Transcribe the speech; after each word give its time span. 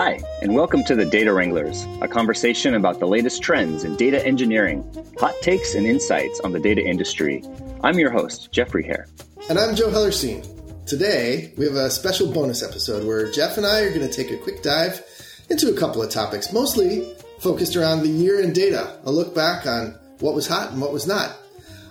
Hi, 0.00 0.20
and 0.42 0.54
welcome 0.54 0.84
to 0.84 0.94
the 0.94 1.04
Data 1.04 1.32
Wranglers, 1.32 1.84
a 2.00 2.06
conversation 2.06 2.72
about 2.76 3.00
the 3.00 3.08
latest 3.08 3.42
trends 3.42 3.82
in 3.82 3.96
data 3.96 4.24
engineering, 4.24 4.88
hot 5.18 5.34
takes, 5.42 5.74
and 5.74 5.88
insights 5.88 6.38
on 6.38 6.52
the 6.52 6.60
data 6.60 6.80
industry. 6.80 7.42
I'm 7.82 7.98
your 7.98 8.12
host, 8.12 8.52
Jeffrey 8.52 8.84
Heer. 8.84 9.08
And 9.50 9.58
I'm 9.58 9.74
Joe 9.74 9.90
Hellerstein. 9.90 10.86
Today, 10.86 11.52
we 11.56 11.64
have 11.64 11.74
a 11.74 11.90
special 11.90 12.30
bonus 12.30 12.62
episode 12.62 13.08
where 13.08 13.28
Jeff 13.32 13.56
and 13.56 13.66
I 13.66 13.80
are 13.80 13.92
going 13.92 14.08
to 14.08 14.12
take 14.12 14.30
a 14.30 14.36
quick 14.36 14.62
dive 14.62 15.04
into 15.50 15.68
a 15.68 15.76
couple 15.76 16.00
of 16.00 16.10
topics, 16.10 16.52
mostly 16.52 17.12
focused 17.40 17.74
around 17.74 18.02
the 18.02 18.08
year 18.08 18.40
in 18.40 18.52
data, 18.52 19.00
a 19.02 19.10
look 19.10 19.34
back 19.34 19.66
on 19.66 19.98
what 20.20 20.32
was 20.32 20.46
hot 20.46 20.70
and 20.70 20.80
what 20.80 20.92
was 20.92 21.08
not 21.08 21.36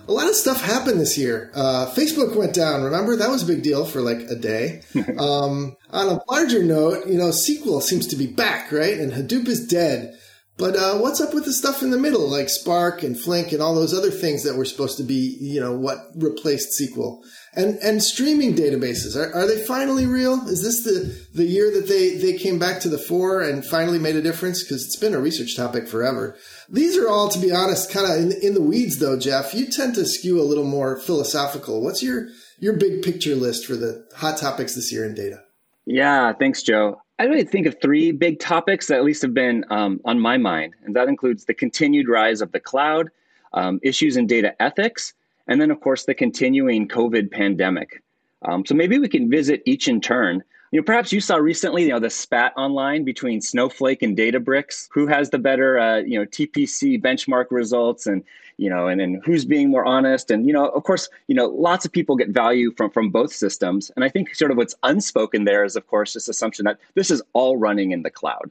a 0.08 0.12
lot 0.12 0.26
of 0.26 0.34
stuff 0.34 0.62
happened 0.62 0.98
this 0.98 1.18
year. 1.18 1.52
Uh, 1.54 1.86
Facebook 1.94 2.34
went 2.34 2.54
down. 2.54 2.82
Remember 2.82 3.14
that 3.14 3.28
was 3.28 3.42
a 3.42 3.46
big 3.46 3.62
deal 3.62 3.84
for 3.84 4.00
like 4.00 4.20
a 4.30 4.34
day. 4.34 4.80
um, 5.18 5.76
on 5.90 6.08
a 6.08 6.20
larger 6.30 6.62
note, 6.62 7.06
you 7.06 7.18
know, 7.18 7.28
SQL 7.28 7.82
seems 7.82 8.06
to 8.08 8.16
be 8.16 8.26
back, 8.26 8.72
right? 8.72 8.98
And 8.98 9.12
Hadoop 9.12 9.46
is 9.46 9.66
dead. 9.66 10.18
But 10.58 10.74
uh, 10.74 10.98
what's 10.98 11.20
up 11.20 11.34
with 11.34 11.44
the 11.44 11.52
stuff 11.52 11.82
in 11.82 11.90
the 11.90 11.96
middle, 11.96 12.28
like 12.28 12.48
Spark 12.48 13.04
and 13.04 13.18
Flink 13.18 13.52
and 13.52 13.62
all 13.62 13.76
those 13.76 13.96
other 13.96 14.10
things 14.10 14.42
that 14.42 14.56
were 14.56 14.64
supposed 14.64 14.96
to 14.96 15.04
be, 15.04 15.36
you 15.40 15.60
know, 15.60 15.72
what 15.72 15.98
replaced 16.16 16.80
SQL? 16.80 17.22
And 17.54 17.78
and 17.78 18.02
streaming 18.02 18.56
databases 18.56 19.16
are, 19.16 19.32
are 19.32 19.46
they 19.46 19.64
finally 19.64 20.04
real? 20.04 20.48
Is 20.48 20.64
this 20.64 20.82
the 20.82 21.16
the 21.32 21.44
year 21.44 21.70
that 21.70 21.86
they 21.86 22.16
they 22.16 22.36
came 22.36 22.58
back 22.58 22.80
to 22.80 22.88
the 22.88 22.98
fore 22.98 23.40
and 23.40 23.64
finally 23.64 24.00
made 24.00 24.16
a 24.16 24.22
difference? 24.22 24.64
Because 24.64 24.84
it's 24.84 24.96
been 24.96 25.14
a 25.14 25.20
research 25.20 25.56
topic 25.56 25.86
forever. 25.86 26.36
These 26.68 26.98
are 26.98 27.08
all, 27.08 27.28
to 27.28 27.38
be 27.38 27.52
honest, 27.52 27.92
kind 27.92 28.10
of 28.10 28.18
in, 28.18 28.42
in 28.42 28.54
the 28.54 28.60
weeds, 28.60 28.98
though. 28.98 29.18
Jeff, 29.18 29.54
you 29.54 29.66
tend 29.66 29.94
to 29.94 30.04
skew 30.04 30.40
a 30.40 30.42
little 30.42 30.64
more 30.64 30.98
philosophical. 30.98 31.84
What's 31.84 32.02
your 32.02 32.26
your 32.58 32.72
big 32.72 33.02
picture 33.02 33.36
list 33.36 33.64
for 33.64 33.76
the 33.76 34.04
hot 34.16 34.38
topics 34.38 34.74
this 34.74 34.92
year 34.92 35.04
in 35.04 35.14
data? 35.14 35.40
Yeah, 35.86 36.32
thanks, 36.32 36.64
Joe. 36.64 37.00
I 37.18 37.24
really 37.24 37.44
think 37.44 37.66
of 37.66 37.80
three 37.80 38.12
big 38.12 38.38
topics 38.38 38.86
that 38.86 38.98
at 38.98 39.04
least 39.04 39.22
have 39.22 39.34
been 39.34 39.64
um, 39.70 40.00
on 40.04 40.20
my 40.20 40.36
mind, 40.36 40.74
and 40.84 40.94
that 40.94 41.08
includes 41.08 41.44
the 41.44 41.54
continued 41.54 42.08
rise 42.08 42.40
of 42.40 42.52
the 42.52 42.60
cloud, 42.60 43.10
um, 43.54 43.80
issues 43.82 44.16
in 44.16 44.28
data 44.28 44.54
ethics, 44.62 45.14
and 45.48 45.60
then, 45.60 45.70
of 45.72 45.80
course, 45.80 46.04
the 46.04 46.14
continuing 46.14 46.86
COVID 46.86 47.32
pandemic. 47.32 48.02
Um, 48.42 48.64
so 48.64 48.74
maybe 48.74 48.98
we 48.98 49.08
can 49.08 49.28
visit 49.28 49.62
each 49.66 49.88
in 49.88 50.00
turn. 50.00 50.44
You 50.70 50.80
know, 50.80 50.84
perhaps 50.84 51.12
you 51.12 51.20
saw 51.20 51.36
recently, 51.36 51.84
you 51.84 51.88
know, 51.88 51.98
the 51.98 52.10
spat 52.10 52.52
online 52.56 53.02
between 53.02 53.40
Snowflake 53.40 54.02
and 54.02 54.16
Databricks. 54.16 54.88
Who 54.92 55.06
has 55.08 55.30
the 55.30 55.38
better, 55.38 55.78
uh, 55.78 55.98
you 55.98 56.20
know, 56.20 56.26
TPC 56.26 57.02
benchmark 57.02 57.46
results, 57.50 58.06
and 58.06 58.22
you 58.58 58.68
know, 58.68 58.88
and, 58.88 59.00
and 59.00 59.24
who's 59.24 59.44
being 59.44 59.70
more 59.70 59.86
honest? 59.86 60.30
And 60.30 60.46
you 60.46 60.52
know, 60.52 60.66
of 60.66 60.84
course, 60.84 61.08
you 61.28 61.34
know, 61.34 61.46
lots 61.46 61.84
of 61.84 61.92
people 61.92 62.16
get 62.16 62.28
value 62.28 62.72
from 62.76 62.90
from 62.90 63.10
both 63.10 63.32
systems. 63.32 63.90
And 63.96 64.04
I 64.04 64.08
think 64.08 64.34
sort 64.34 64.50
of 64.50 64.56
what's 64.56 64.74
unspoken 64.82 65.44
there 65.44 65.64
is, 65.64 65.76
of 65.76 65.86
course, 65.86 66.12
this 66.12 66.28
assumption 66.28 66.64
that 66.66 66.78
this 66.94 67.10
is 67.10 67.22
all 67.32 67.56
running 67.56 67.92
in 67.92 68.02
the 68.02 68.10
cloud. 68.10 68.50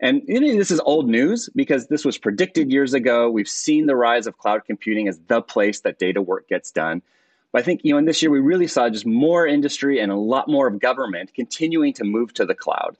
And 0.00 0.22
this 0.28 0.70
is 0.70 0.80
old 0.80 1.08
news 1.08 1.50
because 1.56 1.88
this 1.88 2.04
was 2.04 2.16
predicted 2.16 2.70
years 2.70 2.94
ago. 2.94 3.28
We've 3.28 3.48
seen 3.48 3.86
the 3.86 3.96
rise 3.96 4.28
of 4.28 4.38
cloud 4.38 4.64
computing 4.64 5.08
as 5.08 5.18
the 5.26 5.42
place 5.42 5.80
that 5.80 5.98
data 5.98 6.22
work 6.22 6.48
gets 6.48 6.70
done. 6.70 7.02
But 7.50 7.62
I 7.62 7.64
think, 7.64 7.80
you 7.82 7.92
know, 7.92 7.98
in 7.98 8.04
this 8.04 8.22
year, 8.22 8.30
we 8.30 8.38
really 8.38 8.68
saw 8.68 8.88
just 8.88 9.06
more 9.06 9.46
industry 9.46 9.98
and 9.98 10.12
a 10.12 10.16
lot 10.16 10.48
more 10.48 10.68
of 10.68 10.78
government 10.78 11.34
continuing 11.34 11.92
to 11.94 12.04
move 12.04 12.32
to 12.34 12.44
the 12.44 12.54
cloud. 12.54 12.96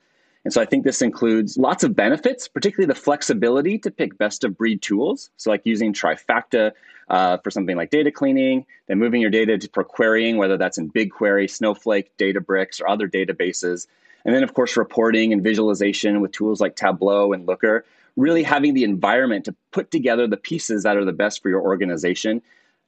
And 0.49 0.53
so 0.55 0.63
I 0.63 0.65
think 0.65 0.85
this 0.85 1.03
includes 1.03 1.59
lots 1.59 1.85
of 1.85 1.95
benefits, 1.95 2.49
particularly 2.49 2.87
the 2.87 2.99
flexibility 2.99 3.77
to 3.81 3.91
pick 3.91 4.17
best 4.17 4.45
of 4.45 4.57
breed 4.57 4.81
tools. 4.81 5.29
So, 5.37 5.51
like 5.51 5.61
using 5.65 5.93
Trifacta 5.93 6.73
uh, 7.11 7.37
for 7.37 7.51
something 7.51 7.77
like 7.77 7.91
data 7.91 8.11
cleaning, 8.11 8.65
then 8.87 8.99
moving 8.99 9.21
your 9.21 9.29
data 9.29 9.59
to, 9.59 9.69
for 9.75 9.85
querying, 9.85 10.39
whether 10.39 10.57
that's 10.57 10.79
in 10.79 10.91
BigQuery, 10.91 11.51
Snowflake, 11.51 12.17
Databricks, 12.17 12.81
or 12.81 12.89
other 12.89 13.07
databases. 13.07 13.89
And 14.25 14.35
then, 14.35 14.43
of 14.43 14.55
course, 14.55 14.75
reporting 14.79 15.35
and 15.35 15.45
visualization 15.45 16.23
with 16.23 16.33
tools 16.33 16.63
like 16.63 16.77
Tableau 16.77 17.35
and 17.35 17.47
Looker, 17.47 17.85
really 18.17 18.43
having 18.43 18.73
the 18.73 18.85
environment 18.85 19.45
to 19.45 19.55
put 19.71 19.91
together 19.91 20.27
the 20.27 20.39
pieces 20.39 20.83
that 20.85 20.97
are 20.97 21.05
the 21.05 21.13
best 21.13 21.43
for 21.43 21.51
your 21.51 21.61
organization 21.61 22.41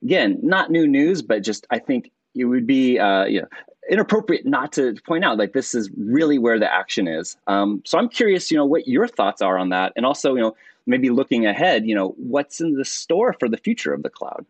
again, 0.02 0.38
not 0.42 0.70
new 0.70 0.86
news, 0.86 1.20
but 1.20 1.42
just 1.42 1.66
I 1.70 1.78
think 1.78 2.10
it 2.34 2.46
would 2.46 2.66
be 2.66 2.98
uh, 2.98 3.24
you 3.24 3.42
know, 3.42 3.48
inappropriate 3.90 4.46
not 4.46 4.72
to 4.72 4.94
point 5.04 5.24
out 5.24 5.36
like 5.36 5.52
this 5.52 5.74
is 5.74 5.90
really 5.98 6.38
where 6.38 6.58
the 6.58 6.72
action 6.72 7.08
is. 7.08 7.36
Um, 7.46 7.82
so 7.84 7.98
I'm 7.98 8.08
curious, 8.08 8.50
you 8.50 8.56
know, 8.56 8.64
what 8.64 8.86
your 8.88 9.08
thoughts 9.08 9.42
are 9.42 9.58
on 9.58 9.70
that, 9.70 9.92
and 9.96 10.06
also, 10.06 10.34
you 10.34 10.40
know, 10.40 10.56
maybe 10.86 11.10
looking 11.10 11.44
ahead, 11.44 11.84
you 11.84 11.94
know, 11.94 12.14
what's 12.16 12.60
in 12.60 12.74
the 12.74 12.84
store 12.84 13.34
for 13.38 13.48
the 13.48 13.58
future 13.58 13.92
of 13.92 14.02
the 14.02 14.08
cloud. 14.08 14.46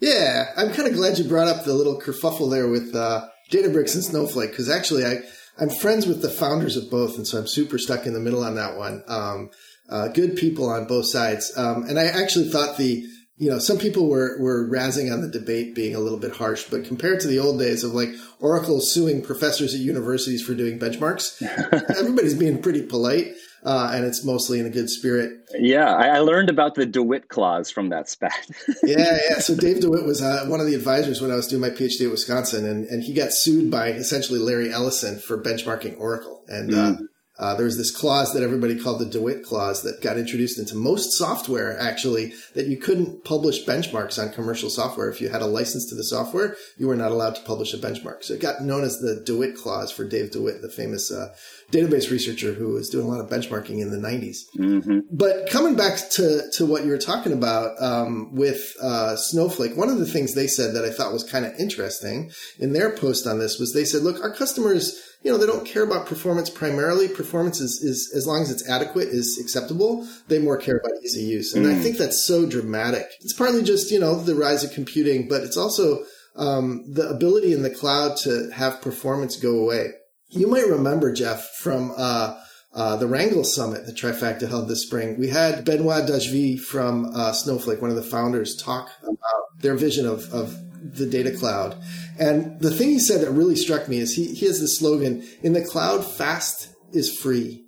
Yeah, 0.00 0.46
I'm 0.56 0.72
kind 0.72 0.88
of 0.88 0.94
glad 0.94 1.18
you 1.18 1.24
brought 1.24 1.46
up 1.46 1.64
the 1.64 1.74
little 1.74 2.00
kerfuffle 2.00 2.50
there 2.50 2.68
with 2.68 2.94
uh, 2.94 3.28
Databricks 3.50 3.94
and 3.94 4.02
Snowflake 4.02 4.50
because 4.50 4.70
actually 4.70 5.04
I 5.04 5.20
I'm 5.58 5.68
friends 5.68 6.06
with 6.06 6.22
the 6.22 6.30
founders 6.30 6.76
of 6.76 6.90
both, 6.90 7.16
and 7.16 7.26
so 7.26 7.38
I'm 7.38 7.46
super 7.46 7.76
stuck 7.76 8.06
in 8.06 8.14
the 8.14 8.20
middle 8.20 8.42
on 8.42 8.54
that 8.54 8.76
one. 8.76 9.04
Um, 9.06 9.50
uh, 9.90 10.08
good 10.08 10.36
people 10.36 10.70
on 10.70 10.86
both 10.86 11.06
sides, 11.06 11.52
um, 11.56 11.84
and 11.86 11.98
I 11.98 12.06
actually 12.06 12.48
thought 12.48 12.78
the 12.78 13.06
you 13.40 13.48
know, 13.48 13.58
some 13.58 13.78
people 13.78 14.06
were, 14.06 14.36
were 14.38 14.68
razzing 14.68 15.10
on 15.10 15.22
the 15.22 15.28
debate 15.28 15.74
being 15.74 15.94
a 15.94 15.98
little 15.98 16.18
bit 16.18 16.36
harsh, 16.36 16.66
but 16.70 16.84
compared 16.84 17.20
to 17.20 17.26
the 17.26 17.38
old 17.38 17.58
days 17.58 17.82
of 17.82 17.94
like 17.94 18.10
Oracle 18.38 18.82
suing 18.82 19.22
professors 19.22 19.74
at 19.74 19.80
universities 19.80 20.42
for 20.42 20.54
doing 20.54 20.78
benchmarks, 20.78 21.40
everybody's 21.98 22.34
being 22.34 22.60
pretty 22.60 22.82
polite. 22.82 23.34
Uh, 23.62 23.92
and 23.92 24.06
it's 24.06 24.24
mostly 24.24 24.58
in 24.58 24.64
a 24.64 24.70
good 24.70 24.88
spirit. 24.88 25.38
Yeah, 25.52 25.94
I, 25.94 26.16
I 26.16 26.18
learned 26.20 26.48
about 26.48 26.76
the 26.76 26.86
DeWitt 26.86 27.28
clause 27.28 27.70
from 27.70 27.90
that 27.90 28.08
spat. 28.08 28.50
yeah, 28.82 29.18
yeah. 29.28 29.38
So 29.38 29.54
Dave 29.54 29.80
DeWitt 29.80 30.06
was 30.06 30.22
uh, 30.22 30.46
one 30.46 30.60
of 30.60 30.66
the 30.66 30.74
advisors 30.74 31.20
when 31.20 31.30
I 31.30 31.34
was 31.34 31.46
doing 31.46 31.60
my 31.60 31.68
PhD 31.68 32.06
at 32.06 32.10
Wisconsin, 32.10 32.66
and, 32.66 32.86
and 32.86 33.02
he 33.02 33.12
got 33.12 33.34
sued 33.34 33.70
by 33.70 33.88
essentially 33.88 34.38
Larry 34.38 34.72
Ellison 34.72 35.18
for 35.18 35.36
benchmarking 35.36 36.00
Oracle. 36.00 36.42
And 36.48 36.70
mm. 36.70 37.02
uh, 37.02 37.04
uh, 37.40 37.54
there 37.54 37.64
was 37.64 37.78
this 37.78 37.90
clause 37.90 38.34
that 38.34 38.42
everybody 38.42 38.78
called 38.78 39.00
the 39.00 39.06
DeWitt 39.06 39.42
clause 39.42 39.82
that 39.82 40.02
got 40.02 40.18
introduced 40.18 40.58
into 40.58 40.76
most 40.76 41.16
software, 41.16 41.78
actually, 41.80 42.34
that 42.54 42.66
you 42.66 42.76
couldn't 42.76 43.24
publish 43.24 43.64
benchmarks 43.64 44.22
on 44.22 44.30
commercial 44.30 44.68
software. 44.68 45.08
If 45.08 45.22
you 45.22 45.30
had 45.30 45.40
a 45.40 45.46
license 45.46 45.88
to 45.88 45.94
the 45.94 46.04
software, 46.04 46.54
you 46.76 46.86
were 46.86 46.96
not 46.96 47.12
allowed 47.12 47.36
to 47.36 47.42
publish 47.42 47.72
a 47.72 47.78
benchmark. 47.78 48.24
So 48.24 48.34
it 48.34 48.42
got 48.42 48.60
known 48.60 48.84
as 48.84 48.98
the 48.98 49.22
DeWitt 49.24 49.56
clause 49.56 49.90
for 49.90 50.04
Dave 50.04 50.32
DeWitt, 50.32 50.60
the 50.60 50.68
famous 50.68 51.10
uh, 51.10 51.34
database 51.72 52.10
researcher 52.10 52.52
who 52.52 52.74
was 52.74 52.90
doing 52.90 53.06
a 53.06 53.08
lot 53.08 53.20
of 53.20 53.30
benchmarking 53.30 53.80
in 53.80 53.90
the 53.90 53.96
90s. 53.96 54.40
Mm-hmm. 54.58 54.98
But 55.10 55.48
coming 55.48 55.76
back 55.76 55.98
to, 56.10 56.42
to 56.52 56.66
what 56.66 56.84
you 56.84 56.90
were 56.90 56.98
talking 56.98 57.32
about 57.32 57.70
um, 57.82 58.34
with 58.34 58.74
uh, 58.82 59.16
Snowflake, 59.16 59.78
one 59.78 59.88
of 59.88 59.98
the 59.98 60.06
things 60.06 60.34
they 60.34 60.46
said 60.46 60.74
that 60.74 60.84
I 60.84 60.90
thought 60.90 61.10
was 61.10 61.24
kind 61.24 61.46
of 61.46 61.54
interesting 61.58 62.32
in 62.58 62.74
their 62.74 62.94
post 62.94 63.26
on 63.26 63.38
this 63.38 63.58
was 63.58 63.72
they 63.72 63.86
said, 63.86 64.02
look, 64.02 64.22
our 64.22 64.34
customers 64.34 65.09
you 65.22 65.30
know, 65.30 65.36
they 65.36 65.46
don't 65.46 65.66
care 65.66 65.82
about 65.82 66.06
performance 66.06 66.48
primarily. 66.48 67.08
Performance 67.08 67.60
is, 67.60 67.82
is 67.82 68.12
as 68.16 68.26
long 68.26 68.42
as 68.42 68.50
it's 68.50 68.68
adequate, 68.68 69.08
is 69.08 69.38
acceptable. 69.38 70.06
They 70.28 70.38
more 70.38 70.56
care 70.56 70.76
about 70.76 70.92
ease 71.02 71.16
of 71.16 71.22
use. 71.22 71.54
And 71.54 71.66
mm. 71.66 71.74
I 71.74 71.78
think 71.78 71.98
that's 71.98 72.26
so 72.26 72.46
dramatic. 72.46 73.06
It's 73.20 73.34
partly 73.34 73.62
just, 73.62 73.90
you 73.90 74.00
know, 74.00 74.18
the 74.18 74.34
rise 74.34 74.64
of 74.64 74.72
computing, 74.72 75.28
but 75.28 75.42
it's 75.42 75.58
also 75.58 76.04
um, 76.36 76.84
the 76.90 77.08
ability 77.08 77.52
in 77.52 77.62
the 77.62 77.70
cloud 77.70 78.16
to 78.18 78.50
have 78.54 78.80
performance 78.80 79.36
go 79.36 79.58
away. 79.58 79.88
You 80.28 80.46
might 80.46 80.66
remember, 80.66 81.12
Jeff, 81.12 81.44
from 81.56 81.92
uh, 81.96 82.40
uh, 82.72 82.96
the 82.96 83.06
Wrangle 83.06 83.44
Summit 83.44 83.84
that 83.86 83.96
Trifacta 83.96 84.48
held 84.48 84.68
this 84.68 84.82
spring. 84.82 85.18
We 85.18 85.28
had 85.28 85.64
Benoit 85.64 86.08
Dageville 86.08 86.60
from 86.60 87.10
uh, 87.14 87.32
Snowflake, 87.32 87.82
one 87.82 87.90
of 87.90 87.96
the 87.96 88.02
founders, 88.02 88.56
talk 88.56 88.90
about 89.02 89.60
their 89.60 89.74
vision 89.74 90.06
of, 90.06 90.32
of 90.32 90.56
the 90.82 91.06
data 91.06 91.30
cloud. 91.30 91.80
And 92.18 92.60
the 92.60 92.70
thing 92.70 92.88
he 92.88 92.98
said 92.98 93.20
that 93.20 93.30
really 93.30 93.56
struck 93.56 93.88
me 93.88 93.98
is 93.98 94.14
he, 94.14 94.34
he 94.34 94.46
has 94.46 94.60
this 94.60 94.78
slogan, 94.78 95.26
in 95.42 95.52
the 95.52 95.64
cloud, 95.64 96.04
fast 96.04 96.74
is 96.92 97.14
free. 97.14 97.64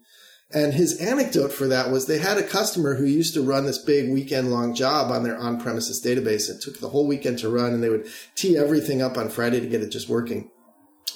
And 0.55 0.75
his 0.75 1.00
anecdote 1.00 1.53
for 1.53 1.67
that 1.69 1.91
was 1.91 2.06
they 2.06 2.19
had 2.19 2.37
a 2.37 2.43
customer 2.43 2.97
who 2.97 3.06
used 3.06 3.33
to 3.34 3.43
run 3.43 3.65
this 3.65 3.78
big 3.78 4.12
weekend 4.12 4.50
long 4.50 4.75
job 4.75 5.11
on 5.11 5.23
their 5.23 5.39
on 5.39 5.59
premises 5.59 6.05
database. 6.05 6.50
It 6.50 6.61
took 6.61 6.78
the 6.78 6.91
whole 6.91 7.06
weekend 7.06 7.39
to 7.39 7.49
run 7.49 7.73
and 7.73 7.83
they 7.83 7.89
would 7.89 8.06
tee 8.34 8.59
everything 8.59 9.00
up 9.00 9.17
on 9.17 9.31
Friday 9.31 9.61
to 9.61 9.67
get 9.67 9.81
it 9.81 9.91
just 9.91 10.11
working. 10.11 10.50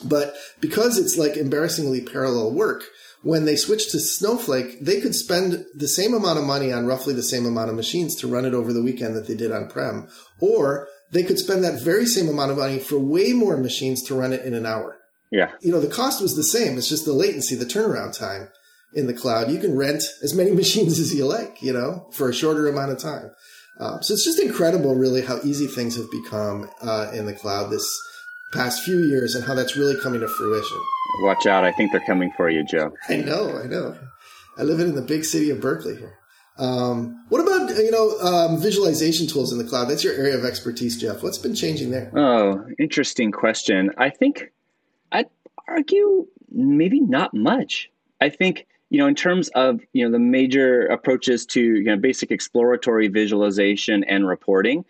But 0.04 0.34
because 0.60 0.98
it's 0.98 1.18
like 1.18 1.36
embarrassingly 1.36 2.00
parallel 2.00 2.52
work, 2.52 2.84
when 3.22 3.44
they 3.44 3.56
switched 3.56 3.90
to 3.90 4.00
Snowflake, 4.00 4.80
they 4.80 5.00
could 5.00 5.14
spend 5.14 5.64
the 5.74 5.88
same 5.88 6.14
amount 6.14 6.38
of 6.38 6.44
money 6.44 6.72
on 6.72 6.86
roughly 6.86 7.14
the 7.14 7.22
same 7.22 7.46
amount 7.46 7.70
of 7.70 7.76
machines 7.76 8.14
to 8.16 8.28
run 8.28 8.44
it 8.44 8.54
over 8.54 8.72
the 8.72 8.82
weekend 8.82 9.16
that 9.16 9.26
they 9.26 9.34
did 9.34 9.52
on 9.52 9.68
prem. 9.68 10.08
Or 10.40 10.88
they 11.12 11.22
could 11.22 11.38
spend 11.38 11.64
that 11.64 11.82
very 11.82 12.06
same 12.06 12.28
amount 12.28 12.50
of 12.50 12.58
money 12.58 12.78
for 12.78 12.98
way 12.98 13.32
more 13.32 13.56
machines 13.56 14.02
to 14.04 14.14
run 14.14 14.32
it 14.32 14.44
in 14.44 14.54
an 14.54 14.66
hour. 14.66 14.98
Yeah. 15.30 15.52
You 15.60 15.72
know, 15.72 15.80
the 15.80 15.88
cost 15.88 16.22
was 16.22 16.36
the 16.36 16.44
same. 16.44 16.78
It's 16.78 16.88
just 16.88 17.04
the 17.04 17.12
latency, 17.12 17.54
the 17.54 17.64
turnaround 17.64 18.16
time 18.16 18.48
in 18.94 19.06
the 19.06 19.14
cloud. 19.14 19.50
You 19.50 19.58
can 19.58 19.76
rent 19.76 20.04
as 20.22 20.34
many 20.34 20.50
machines 20.54 20.98
as 20.98 21.14
you 21.14 21.26
like, 21.26 21.62
you 21.62 21.72
know, 21.72 22.08
for 22.12 22.28
a 22.28 22.34
shorter 22.34 22.68
amount 22.68 22.92
of 22.92 22.98
time. 22.98 23.30
Uh, 23.78 24.00
so 24.00 24.14
it's 24.14 24.24
just 24.24 24.40
incredible, 24.40 24.94
really, 24.94 25.20
how 25.20 25.38
easy 25.44 25.66
things 25.66 25.96
have 25.96 26.10
become 26.10 26.70
uh, 26.80 27.10
in 27.12 27.26
the 27.26 27.34
cloud 27.34 27.70
this 27.70 27.86
past 28.52 28.82
few 28.82 29.04
years 29.04 29.34
and 29.34 29.44
how 29.44 29.54
that's 29.54 29.76
really 29.76 30.00
coming 30.00 30.20
to 30.20 30.28
fruition. 30.28 30.80
Watch 31.20 31.46
out. 31.46 31.64
I 31.64 31.72
think 31.72 31.92
they're 31.92 32.00
coming 32.00 32.30
for 32.36 32.50
you, 32.50 32.64
Joe. 32.64 32.92
I 33.08 33.16
know. 33.16 33.58
I 33.58 33.66
know. 33.66 33.96
I 34.58 34.62
live 34.62 34.80
in 34.80 34.94
the 34.94 35.02
big 35.02 35.24
city 35.24 35.50
of 35.50 35.60
Berkeley 35.60 35.96
here. 35.96 36.18
Um, 36.58 37.24
what 37.28 37.40
about 37.40 37.68
you 37.76 37.90
know 37.90 38.18
um, 38.20 38.60
visualization 38.60 39.26
tools 39.26 39.52
in 39.52 39.58
the 39.58 39.64
cloud? 39.64 39.86
That's 39.86 40.02
your 40.02 40.14
area 40.14 40.36
of 40.36 40.44
expertise, 40.44 40.98
Jeff. 40.98 41.22
What's 41.22 41.38
been 41.38 41.54
changing 41.54 41.90
there? 41.90 42.10
Oh, 42.16 42.66
interesting 42.78 43.30
question. 43.30 43.90
I 43.98 44.10
think 44.10 44.52
I'd 45.12 45.26
argue 45.68 46.26
maybe 46.50 47.00
not 47.00 47.34
much. 47.34 47.90
I 48.20 48.30
think 48.30 48.66
you 48.88 48.98
know, 48.98 49.06
in 49.06 49.14
terms 49.14 49.48
of 49.50 49.80
you 49.92 50.04
know 50.04 50.10
the 50.10 50.18
major 50.18 50.86
approaches 50.86 51.44
to 51.46 51.60
you 51.60 51.84
know 51.84 51.96
basic 51.96 52.30
exploratory 52.30 53.08
visualization 53.08 54.04
and 54.04 54.26
reporting, 54.26 54.84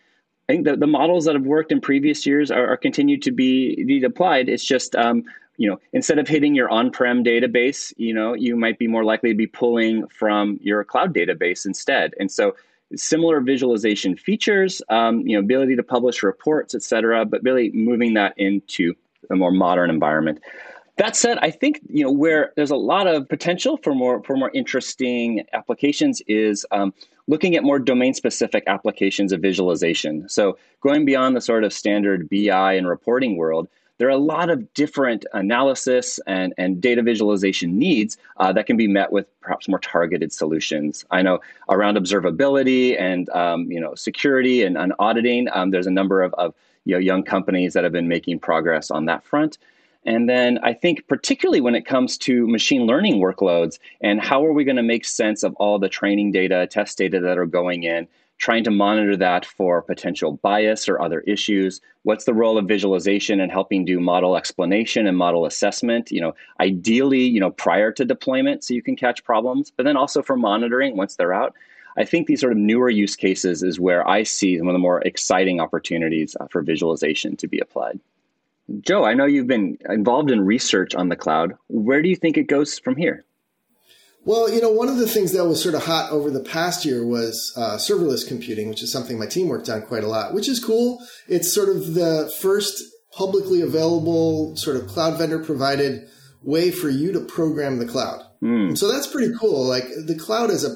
I 0.48 0.52
think 0.52 0.66
the, 0.66 0.76
the 0.76 0.86
models 0.86 1.24
that 1.24 1.34
have 1.34 1.46
worked 1.46 1.72
in 1.72 1.80
previous 1.80 2.24
years 2.24 2.50
are, 2.50 2.68
are 2.68 2.76
continued 2.76 3.22
to 3.22 3.32
be, 3.32 3.82
be 3.84 4.04
applied. 4.04 4.48
It's 4.48 4.64
just 4.64 4.94
um, 4.94 5.24
you 5.56 5.68
know 5.68 5.78
instead 5.92 6.18
of 6.18 6.28
hitting 6.28 6.54
your 6.54 6.68
on-prem 6.70 7.24
database, 7.24 7.92
you 7.96 8.14
know 8.14 8.34
you 8.34 8.56
might 8.56 8.78
be 8.78 8.86
more 8.86 9.04
likely 9.04 9.30
to 9.30 9.36
be 9.36 9.46
pulling 9.46 10.06
from 10.08 10.58
your 10.62 10.84
cloud 10.84 11.14
database 11.14 11.66
instead. 11.66 12.14
And 12.18 12.30
so 12.30 12.54
similar 12.94 13.40
visualization 13.40 14.16
features, 14.16 14.80
um, 14.88 15.26
you 15.26 15.36
know, 15.36 15.40
ability 15.40 15.76
to 15.76 15.82
publish 15.82 16.22
reports, 16.22 16.74
et 16.74 16.82
cetera, 16.82 17.24
but 17.24 17.42
really 17.42 17.70
moving 17.72 18.14
that 18.14 18.34
into 18.36 18.94
a 19.30 19.34
more 19.34 19.50
modern 19.50 19.90
environment. 19.90 20.40
That 20.96 21.14
said, 21.14 21.38
I 21.42 21.50
think 21.50 21.80
you 21.88 22.04
know 22.04 22.10
where 22.10 22.52
there's 22.56 22.70
a 22.70 22.76
lot 22.76 23.06
of 23.06 23.28
potential 23.28 23.76
for 23.76 23.94
more 23.94 24.22
for 24.22 24.36
more 24.36 24.50
interesting 24.54 25.44
applications 25.52 26.22
is 26.26 26.64
um, 26.70 26.94
looking 27.26 27.54
at 27.54 27.64
more 27.64 27.78
domain 27.78 28.14
specific 28.14 28.64
applications 28.66 29.32
of 29.32 29.40
visualization. 29.42 30.26
So 30.28 30.58
going 30.80 31.04
beyond 31.04 31.36
the 31.36 31.42
sort 31.42 31.64
of 31.64 31.72
standard 31.72 32.30
BI 32.30 32.72
and 32.72 32.88
reporting 32.88 33.36
world, 33.36 33.68
there 33.98 34.08
are 34.08 34.12
a 34.12 34.18
lot 34.18 34.50
of 34.50 34.72
different 34.74 35.24
analysis 35.32 36.20
and, 36.26 36.52
and 36.58 36.80
data 36.80 37.02
visualization 37.02 37.78
needs 37.78 38.18
uh, 38.36 38.52
that 38.52 38.66
can 38.66 38.76
be 38.76 38.88
met 38.88 39.12
with 39.12 39.26
perhaps 39.40 39.68
more 39.68 39.78
targeted 39.78 40.32
solutions. 40.32 41.04
I 41.10 41.22
know 41.22 41.40
around 41.68 41.96
observability 41.96 43.00
and 43.00 43.28
um, 43.30 43.70
you 43.70 43.80
know 43.80 43.94
security 43.94 44.62
and, 44.62 44.76
and 44.76 44.92
auditing, 44.98 45.48
um, 45.52 45.70
there's 45.70 45.86
a 45.86 45.90
number 45.90 46.22
of, 46.22 46.34
of 46.34 46.54
you 46.84 46.94
know, 46.94 46.98
young 46.98 47.22
companies 47.22 47.72
that 47.74 47.84
have 47.84 47.92
been 47.92 48.08
making 48.08 48.38
progress 48.38 48.90
on 48.90 49.06
that 49.06 49.24
front. 49.24 49.58
And 50.06 50.28
then 50.28 50.60
I 50.62 50.72
think, 50.72 51.08
particularly 51.08 51.60
when 51.60 51.74
it 51.74 51.84
comes 51.84 52.16
to 52.18 52.46
machine 52.46 52.86
learning 52.86 53.16
workloads 53.16 53.80
and 54.00 54.20
how 54.20 54.44
are 54.46 54.52
we 54.52 54.62
going 54.62 54.76
to 54.76 54.82
make 54.82 55.04
sense 55.04 55.42
of 55.42 55.54
all 55.56 55.80
the 55.80 55.88
training 55.88 56.30
data, 56.30 56.68
test 56.70 56.96
data 56.96 57.18
that 57.18 57.36
are 57.36 57.46
going 57.46 57.82
in, 57.82 58.06
trying 58.38 58.64
to 58.64 58.70
monitor 58.70 59.16
that 59.16 59.46
for 59.46 59.82
potential 59.82 60.32
bias 60.42 60.88
or 60.88 61.00
other 61.00 61.20
issues. 61.20 61.80
What's 62.02 62.24
the 62.24 62.34
role 62.34 62.58
of 62.58 62.68
visualization 62.68 63.40
in 63.40 63.50
helping 63.50 63.84
do 63.84 63.98
model 63.98 64.36
explanation 64.36 65.06
and 65.06 65.16
model 65.16 65.46
assessment? 65.46 66.10
You 66.10 66.20
know, 66.20 66.34
ideally, 66.60 67.22
you 67.22 67.40
know, 67.40 67.50
prior 67.50 67.92
to 67.92 68.04
deployment 68.04 68.62
so 68.62 68.74
you 68.74 68.82
can 68.82 68.96
catch 68.96 69.24
problems, 69.24 69.72
but 69.76 69.84
then 69.84 69.96
also 69.96 70.22
for 70.22 70.36
monitoring 70.36 70.96
once 70.96 71.16
they're 71.16 71.32
out. 71.32 71.54
I 71.98 72.04
think 72.04 72.26
these 72.26 72.40
sort 72.40 72.52
of 72.52 72.58
newer 72.58 72.90
use 72.90 73.16
cases 73.16 73.62
is 73.62 73.80
where 73.80 74.06
I 74.06 74.22
see 74.22 74.60
one 74.60 74.68
of 74.68 74.74
the 74.74 74.78
more 74.78 75.00
exciting 75.00 75.60
opportunities 75.60 76.36
uh, 76.38 76.46
for 76.48 76.60
visualization 76.60 77.36
to 77.36 77.48
be 77.48 77.58
applied. 77.58 77.98
Joe, 78.80 79.04
I 79.04 79.14
know 79.14 79.24
you've 79.24 79.46
been 79.46 79.78
involved 79.88 80.30
in 80.30 80.44
research 80.44 80.94
on 80.94 81.08
the 81.08 81.16
cloud. 81.16 81.54
Where 81.68 82.02
do 82.02 82.08
you 82.08 82.16
think 82.16 82.36
it 82.36 82.48
goes 82.48 82.78
from 82.78 82.96
here? 82.96 83.24
Well, 84.26 84.52
you 84.52 84.60
know, 84.60 84.72
one 84.72 84.88
of 84.88 84.96
the 84.96 85.06
things 85.06 85.32
that 85.32 85.46
was 85.46 85.62
sort 85.62 85.76
of 85.76 85.84
hot 85.84 86.10
over 86.10 86.30
the 86.30 86.42
past 86.42 86.84
year 86.84 87.06
was 87.06 87.52
uh, 87.56 87.76
serverless 87.76 88.26
computing, 88.26 88.68
which 88.68 88.82
is 88.82 88.90
something 88.90 89.20
my 89.20 89.26
team 89.26 89.46
worked 89.46 89.68
on 89.68 89.82
quite 89.82 90.02
a 90.02 90.08
lot, 90.08 90.34
which 90.34 90.48
is 90.48 90.62
cool. 90.62 90.98
It's 91.28 91.54
sort 91.54 91.68
of 91.68 91.94
the 91.94 92.30
first 92.40 92.82
publicly 93.12 93.60
available 93.60 94.56
sort 94.56 94.76
of 94.76 94.88
cloud 94.88 95.16
vendor 95.16 95.38
provided 95.38 96.08
way 96.42 96.72
for 96.72 96.90
you 96.90 97.12
to 97.12 97.20
program 97.20 97.78
the 97.78 97.86
cloud. 97.86 98.20
Mm. 98.42 98.76
So 98.76 98.90
that's 98.90 99.06
pretty 99.06 99.32
cool. 99.38 99.64
Like 99.64 99.84
the 100.06 100.18
cloud 100.18 100.50
is 100.50 100.64
a 100.64 100.74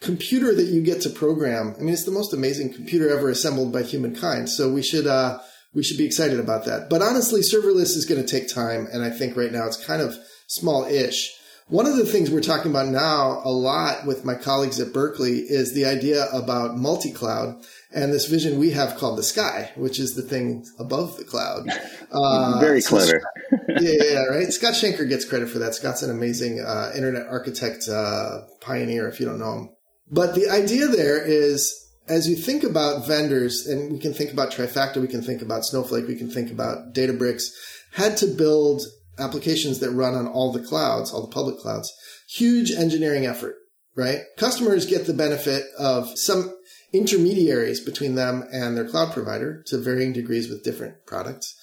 computer 0.00 0.54
that 0.54 0.68
you 0.68 0.82
get 0.82 1.02
to 1.02 1.10
program. 1.10 1.74
I 1.76 1.82
mean, 1.82 1.92
it's 1.92 2.04
the 2.04 2.10
most 2.10 2.32
amazing 2.32 2.72
computer 2.72 3.10
ever 3.10 3.28
assembled 3.28 3.74
by 3.74 3.82
humankind. 3.82 4.48
So 4.48 4.72
we 4.72 4.82
should, 4.82 5.06
uh, 5.06 5.38
we 5.74 5.84
should 5.84 5.98
be 5.98 6.06
excited 6.06 6.40
about 6.40 6.64
that. 6.64 6.88
But 6.88 7.02
honestly, 7.02 7.42
serverless 7.42 7.94
is 7.94 8.06
going 8.06 8.24
to 8.24 8.26
take 8.26 8.52
time. 8.52 8.88
And 8.90 9.04
I 9.04 9.10
think 9.10 9.36
right 9.36 9.52
now 9.52 9.66
it's 9.66 9.84
kind 9.84 10.00
of 10.00 10.16
small 10.46 10.86
ish. 10.86 11.30
One 11.70 11.86
of 11.86 11.96
the 11.96 12.04
things 12.04 12.32
we're 12.32 12.40
talking 12.40 12.72
about 12.72 12.88
now 12.88 13.42
a 13.44 13.50
lot 13.50 14.04
with 14.04 14.24
my 14.24 14.34
colleagues 14.34 14.80
at 14.80 14.92
Berkeley 14.92 15.38
is 15.38 15.72
the 15.72 15.84
idea 15.84 16.26
about 16.32 16.76
multi 16.76 17.12
cloud 17.12 17.64
and 17.92 18.12
this 18.12 18.26
vision 18.26 18.58
we 18.58 18.72
have 18.72 18.96
called 18.96 19.16
the 19.16 19.22
sky, 19.22 19.70
which 19.76 20.00
is 20.00 20.16
the 20.16 20.22
thing 20.22 20.66
above 20.80 21.16
the 21.16 21.24
cloud. 21.24 21.68
Uh, 22.12 22.58
Very 22.58 22.82
clever. 22.82 23.22
So, 23.50 23.56
yeah, 23.80 24.02
yeah, 24.02 24.24
right. 24.24 24.52
Scott 24.52 24.74
Shenker 24.74 25.08
gets 25.08 25.24
credit 25.24 25.48
for 25.48 25.60
that. 25.60 25.76
Scott's 25.76 26.02
an 26.02 26.10
amazing 26.10 26.58
uh, 26.58 26.90
internet 26.96 27.28
architect 27.28 27.88
uh, 27.88 28.40
pioneer, 28.60 29.08
if 29.08 29.20
you 29.20 29.26
don't 29.26 29.38
know 29.38 29.52
him. 29.52 29.70
But 30.10 30.34
the 30.34 30.50
idea 30.50 30.88
there 30.88 31.24
is 31.24 31.88
as 32.08 32.28
you 32.28 32.34
think 32.34 32.64
about 32.64 33.06
vendors, 33.06 33.68
and 33.68 33.92
we 33.92 34.00
can 34.00 34.12
think 34.12 34.32
about 34.32 34.50
Trifacta, 34.50 35.00
we 35.00 35.06
can 35.06 35.22
think 35.22 35.40
about 35.40 35.64
Snowflake, 35.64 36.08
we 36.08 36.16
can 36.16 36.28
think 36.28 36.50
about 36.50 36.92
Databricks, 36.92 37.44
had 37.92 38.16
to 38.16 38.26
build 38.26 38.82
applications 39.20 39.80
that 39.80 39.90
run 39.90 40.14
on 40.14 40.26
all 40.26 40.52
the 40.52 40.62
clouds, 40.62 41.12
all 41.12 41.22
the 41.22 41.32
public 41.32 41.58
clouds. 41.58 41.92
Huge 42.28 42.70
engineering 42.72 43.26
effort, 43.26 43.56
right? 43.96 44.20
Customers 44.36 44.86
get 44.86 45.06
the 45.06 45.14
benefit 45.14 45.64
of 45.78 46.18
some 46.18 46.54
intermediaries 46.92 47.80
between 47.80 48.14
them 48.14 48.46
and 48.52 48.76
their 48.76 48.88
cloud 48.88 49.12
provider 49.12 49.62
to 49.66 49.78
varying 49.78 50.12
degrees 50.12 50.48
with 50.48 50.64
different 50.64 50.94
products. 51.06 51.56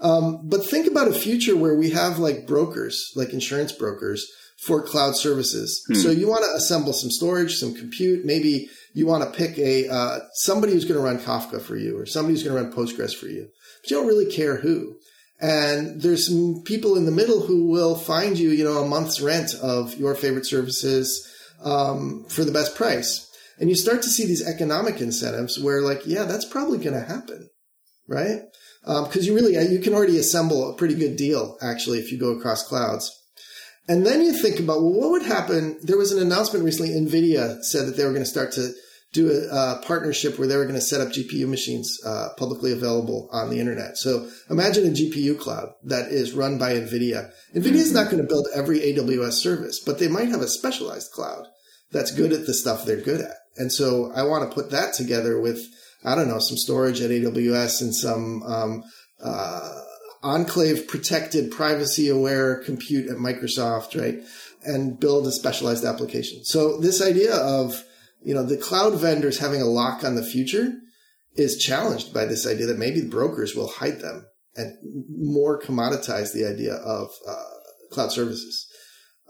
Um, 0.00 0.40
but 0.44 0.64
think 0.64 0.86
about 0.86 1.08
a 1.08 1.12
future 1.12 1.56
where 1.56 1.74
we 1.74 1.90
have 1.90 2.18
like 2.18 2.46
brokers, 2.46 3.12
like 3.16 3.34
insurance 3.34 3.72
brokers 3.72 4.26
for 4.60 4.82
cloud 4.82 5.16
services. 5.16 5.84
Hmm. 5.88 5.94
So 5.94 6.10
you 6.10 6.28
want 6.28 6.44
to 6.44 6.56
assemble 6.56 6.92
some 6.92 7.10
storage, 7.10 7.56
some 7.56 7.74
compute, 7.74 8.24
maybe 8.24 8.68
you 8.94 9.06
want 9.06 9.24
to 9.24 9.38
pick 9.38 9.58
a 9.58 9.88
uh, 9.88 10.18
somebody 10.34 10.72
who's 10.72 10.84
going 10.84 10.98
to 10.98 11.04
run 11.04 11.18
Kafka 11.18 11.60
for 11.60 11.76
you 11.76 11.98
or 11.98 12.06
somebody 12.06 12.34
who's 12.34 12.42
going 12.42 12.56
to 12.56 12.62
run 12.62 12.72
Postgres 12.72 13.14
for 13.14 13.26
you. 13.26 13.48
But 13.82 13.90
you 13.90 13.96
don't 13.96 14.06
really 14.06 14.30
care 14.30 14.56
who. 14.56 14.96
And 15.40 16.02
there's 16.02 16.26
some 16.26 16.62
people 16.64 16.96
in 16.96 17.06
the 17.06 17.12
middle 17.12 17.40
who 17.40 17.66
will 17.66 17.94
find 17.94 18.38
you, 18.38 18.50
you 18.50 18.64
know, 18.64 18.82
a 18.82 18.88
month's 18.88 19.20
rent 19.20 19.54
of 19.62 19.96
your 19.96 20.14
favorite 20.14 20.46
services 20.46 21.26
um, 21.64 22.26
for 22.28 22.44
the 22.44 22.52
best 22.52 22.74
price. 22.74 23.26
And 23.58 23.68
you 23.68 23.74
start 23.74 24.02
to 24.02 24.08
see 24.08 24.26
these 24.26 24.46
economic 24.46 25.00
incentives 25.00 25.58
where, 25.58 25.82
like, 25.82 26.02
yeah, 26.06 26.24
that's 26.24 26.46
probably 26.46 26.78
going 26.78 26.94
to 26.94 27.06
happen, 27.06 27.48
right? 28.08 28.40
Because 28.82 29.16
um, 29.16 29.24
you 29.24 29.34
really 29.34 29.52
you 29.70 29.78
can 29.80 29.92
already 29.92 30.18
assemble 30.18 30.70
a 30.70 30.76
pretty 30.76 30.94
good 30.94 31.16
deal 31.16 31.58
actually 31.60 31.98
if 31.98 32.10
you 32.10 32.18
go 32.18 32.30
across 32.30 32.66
clouds. 32.66 33.14
And 33.88 34.06
then 34.06 34.22
you 34.22 34.32
think 34.32 34.60
about 34.60 34.80
well, 34.80 34.92
what 34.92 35.10
would 35.10 35.22
happen? 35.22 35.78
There 35.82 35.98
was 35.98 36.12
an 36.12 36.22
announcement 36.22 36.64
recently. 36.64 36.90
Nvidia 36.90 37.62
said 37.62 37.86
that 37.86 37.96
they 37.96 38.04
were 38.04 38.12
going 38.12 38.24
to 38.24 38.30
start 38.30 38.52
to 38.52 38.72
do 39.12 39.30
a, 39.50 39.80
partnership 39.84 40.38
where 40.38 40.46
they 40.46 40.56
were 40.56 40.64
going 40.64 40.74
to 40.74 40.80
set 40.80 41.00
up 41.00 41.08
GPU 41.08 41.48
machines 41.48 41.98
uh, 42.06 42.28
publicly 42.36 42.72
available 42.72 43.28
on 43.32 43.50
the 43.50 43.58
internet. 43.58 43.96
So 43.96 44.28
imagine 44.48 44.86
a 44.86 44.90
GPU 44.90 45.38
cloud 45.38 45.70
that 45.84 46.12
is 46.12 46.32
run 46.32 46.58
by 46.58 46.74
NVIDIA. 46.74 47.30
NVIDIA 47.54 47.74
is 47.74 47.92
not 47.92 48.10
going 48.10 48.22
to 48.22 48.28
build 48.28 48.46
every 48.54 48.80
AWS 48.80 49.32
service, 49.32 49.80
but 49.84 49.98
they 49.98 50.08
might 50.08 50.28
have 50.28 50.42
a 50.42 50.48
specialized 50.48 51.10
cloud 51.12 51.46
that's 51.90 52.12
good 52.12 52.32
at 52.32 52.46
the 52.46 52.54
stuff 52.54 52.84
they're 52.84 53.00
good 53.00 53.20
at. 53.20 53.36
And 53.56 53.72
so 53.72 54.12
I 54.14 54.22
want 54.22 54.48
to 54.48 54.54
put 54.54 54.70
that 54.70 54.94
together 54.94 55.40
with, 55.40 55.60
I 56.04 56.14
don't 56.14 56.28
know, 56.28 56.38
some 56.38 56.56
storage 56.56 57.00
at 57.00 57.10
AWS 57.10 57.80
and 57.80 57.94
some, 57.94 58.42
um, 58.44 58.84
uh, 59.22 59.80
enclave 60.22 60.86
protected 60.86 61.50
privacy 61.50 62.08
aware 62.08 62.62
compute 62.64 63.08
at 63.08 63.16
Microsoft, 63.16 64.00
right? 64.00 64.20
And 64.62 65.00
build 65.00 65.26
a 65.26 65.32
specialized 65.32 65.84
application. 65.84 66.44
So 66.44 66.78
this 66.78 67.02
idea 67.02 67.34
of 67.34 67.82
you 68.22 68.34
know, 68.34 68.44
the 68.44 68.56
cloud 68.56 68.98
vendors 68.98 69.38
having 69.38 69.62
a 69.62 69.66
lock 69.66 70.04
on 70.04 70.14
the 70.14 70.24
future 70.24 70.72
is 71.36 71.56
challenged 71.56 72.12
by 72.12 72.24
this 72.24 72.46
idea 72.46 72.66
that 72.66 72.78
maybe 72.78 73.02
brokers 73.02 73.54
will 73.54 73.68
hide 73.68 74.00
them 74.00 74.26
and 74.56 74.76
more 75.08 75.60
commoditize 75.60 76.32
the 76.32 76.44
idea 76.44 76.74
of 76.74 77.10
uh, 77.26 77.34
cloud 77.90 78.12
services. 78.12 78.66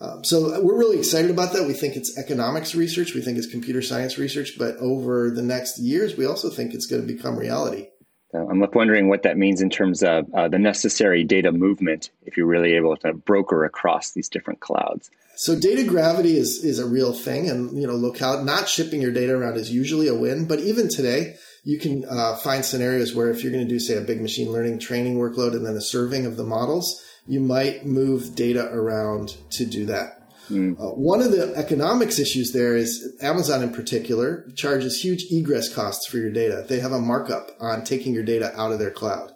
Um, 0.01 0.25
so 0.25 0.61
we're 0.63 0.79
really 0.79 0.99
excited 0.99 1.31
about 1.31 1.53
that. 1.53 1.67
We 1.67 1.75
think 1.75 1.95
it's 1.95 2.17
economics 2.17 2.75
research. 2.75 3.15
We 3.15 3.21
think 3.21 3.37
it's 3.37 3.47
computer 3.47 3.83
science 3.83 4.17
research. 4.17 4.53
But 4.59 4.77
over 4.79 5.31
the 5.31 5.43
next 5.43 5.79
years, 5.79 6.17
we 6.17 6.25
also 6.25 6.49
think 6.49 6.73
it's 6.73 6.87
going 6.87 7.07
to 7.07 7.15
become 7.15 7.39
reality. 7.39 7.89
I'm 8.33 8.61
like 8.61 8.75
wondering 8.75 9.09
what 9.09 9.23
that 9.25 9.37
means 9.37 9.61
in 9.61 9.71
terms 9.71 10.03
of 10.03 10.33
uh, 10.35 10.49
the 10.49 10.59
necessary 10.59 11.25
data 11.25 11.51
movement 11.51 12.11
if 12.27 12.37
you're 12.37 12.47
really 12.47 12.75
able 12.75 12.97
to 12.99 13.13
broker 13.13 13.65
across 13.65 14.13
these 14.13 14.29
different 14.29 14.61
clouds. 14.61 15.11
So 15.37 15.59
data 15.59 15.85
gravity 15.85 16.37
is 16.37 16.63
is 16.63 16.79
a 16.79 16.87
real 16.87 17.13
thing, 17.13 17.49
and 17.49 17.77
you 17.81 17.87
know, 17.87 17.97
locale 17.97 18.45
not 18.45 18.69
shipping 18.69 19.01
your 19.01 19.11
data 19.11 19.35
around 19.35 19.57
is 19.57 19.73
usually 19.73 20.07
a 20.07 20.15
win. 20.15 20.47
But 20.47 20.61
even 20.61 20.89
today, 20.89 21.37
you 21.65 21.79
can 21.79 22.05
uh, 22.05 22.37
find 22.37 22.65
scenarios 22.65 23.15
where 23.15 23.31
if 23.31 23.43
you're 23.43 23.53
going 23.53 23.67
to 23.67 23.69
do, 23.69 23.81
say, 23.81 23.97
a 23.97 24.03
big 24.03 24.21
machine 24.21 24.53
learning 24.53 24.81
training 24.81 25.17
workload 25.17 25.55
and 25.55 25.65
then 25.65 25.77
a 25.77 25.81
serving 25.81 26.27
of 26.27 26.37
the 26.37 26.45
models, 26.45 27.03
you 27.27 27.41
might 27.41 27.87
move 27.87 28.35
data 28.35 28.69
around 28.73 29.37
to 29.51 29.65
do 29.65 29.87
that. 29.87 30.20
Mm. 30.51 30.81
Uh, 30.81 30.95
one 30.95 31.23
of 31.23 31.31
the 31.31 31.55
economics 31.57 32.19
issues 32.19 32.53
there 32.53 32.77
is 32.77 33.17
Amazon 33.23 33.63
in 33.63 33.73
particular 33.73 34.49
charges 34.57 35.03
huge 35.03 35.25
egress 35.31 35.73
costs 35.73 36.07
for 36.07 36.19
your 36.19 36.33
data. 36.33 36.65
They 36.69 36.81
have 36.81 36.93
a 36.93 37.01
markup 37.01 37.51
on 37.61 37.85
taking 37.85 38.13
your 38.13 38.25
data 38.25 38.53
out 38.61 38.73
of 38.73 38.79
their 38.79 38.91
cloud 38.91 39.33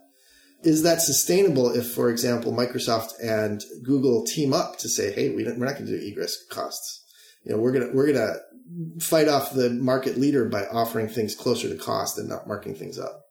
is 0.64 0.82
that 0.82 1.02
sustainable 1.02 1.70
if, 1.70 1.92
for 1.92 2.10
example, 2.10 2.52
Microsoft 2.52 3.12
and 3.22 3.62
Google 3.82 4.24
team 4.24 4.52
up 4.52 4.78
to 4.78 4.88
say, 4.88 5.12
"Hey, 5.12 5.30
we 5.30 5.46
are 5.46 5.54
not 5.54 5.74
going 5.74 5.86
to 5.86 5.98
do 5.98 6.06
egress 6.06 6.36
costs. 6.50 7.04
You 7.44 7.52
know, 7.52 7.58
we're 7.58 7.72
gonna 7.72 7.90
we're 7.92 8.12
gonna 8.12 8.36
fight 9.00 9.28
off 9.28 9.52
the 9.52 9.70
market 9.70 10.16
leader 10.16 10.46
by 10.46 10.66
offering 10.66 11.08
things 11.08 11.34
closer 11.34 11.68
to 11.68 11.76
cost 11.76 12.18
and 12.18 12.28
not 12.28 12.48
marking 12.48 12.74
things 12.74 12.98
up." 12.98 13.26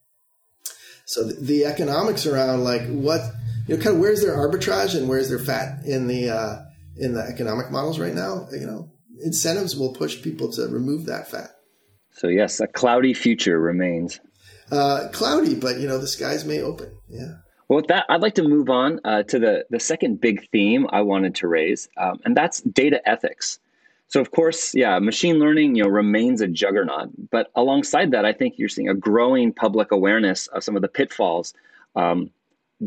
So 1.06 1.24
the, 1.24 1.34
the 1.34 1.66
economics 1.66 2.26
around 2.26 2.64
like 2.64 2.88
what 2.88 3.22
you 3.68 3.76
know, 3.76 3.84
kind 3.84 3.96
of 3.96 4.02
where's 4.02 4.22
their 4.22 4.38
arbitrage 4.38 4.96
and 4.96 5.10
where's 5.10 5.30
their 5.30 5.40
fat 5.40 5.84
in 5.86 6.08
the 6.08 6.30
uh, 6.30 6.62
in 6.98 7.14
the 7.14 7.22
economic 7.22 7.72
models 7.72 8.00
right 8.00 8.14
now, 8.14 8.48
you 8.52 8.66
know, 8.66 8.92
incentives 9.24 9.76
will 9.76 9.94
push 9.94 10.22
people 10.22 10.52
to 10.54 10.68
remove 10.68 11.06
that 11.06 11.30
fat. 11.30 11.50
So 12.12 12.28
yes, 12.28 12.60
a 12.60 12.68
cloudy 12.68 13.14
future 13.14 13.60
remains. 13.60 14.20
Uh, 14.72 15.10
cloudy, 15.12 15.56
but 15.56 15.80
you 15.80 15.88
know 15.88 15.98
the 15.98 16.08
skies 16.08 16.46
may 16.46 16.62
open. 16.62 16.96
Yeah. 17.10 17.36
Well, 17.68 17.78
with 17.78 17.88
that, 17.88 18.06
I'd 18.10 18.22
like 18.22 18.36
to 18.36 18.44
move 18.44 18.70
on 18.70 19.00
uh, 19.04 19.24
to 19.24 19.40
the 19.40 19.66
the 19.70 19.80
second 19.80 20.22
big 20.22 20.50
theme 20.52 20.88
I 20.92 21.02
wanted 21.02 21.36
to 21.36 21.48
raise, 21.48 21.90
um, 21.98 22.20
and 22.26 22.38
that's 22.38 22.62
data 22.62 23.02
ethics. 23.08 23.60
So, 24.08 24.22
of 24.22 24.30
course, 24.30 24.76
yeah, 24.76 25.00
machine 25.00 25.40
learning, 25.40 25.76
you 25.76 25.84
know, 25.84 25.90
remains 25.90 26.42
a 26.42 26.48
juggernaut. 26.48 27.10
But 27.32 27.50
alongside 27.56 28.12
that, 28.12 28.26
I 28.26 28.34
think 28.34 28.56
you're 28.58 28.70
seeing 28.70 28.88
a 28.88 28.94
growing 28.94 29.52
public 29.52 29.92
awareness 29.92 30.46
of 30.48 30.64
some 30.64 30.76
of 30.76 30.84
the 30.84 30.88
pitfalls 30.88 31.56
um, 31.96 32.30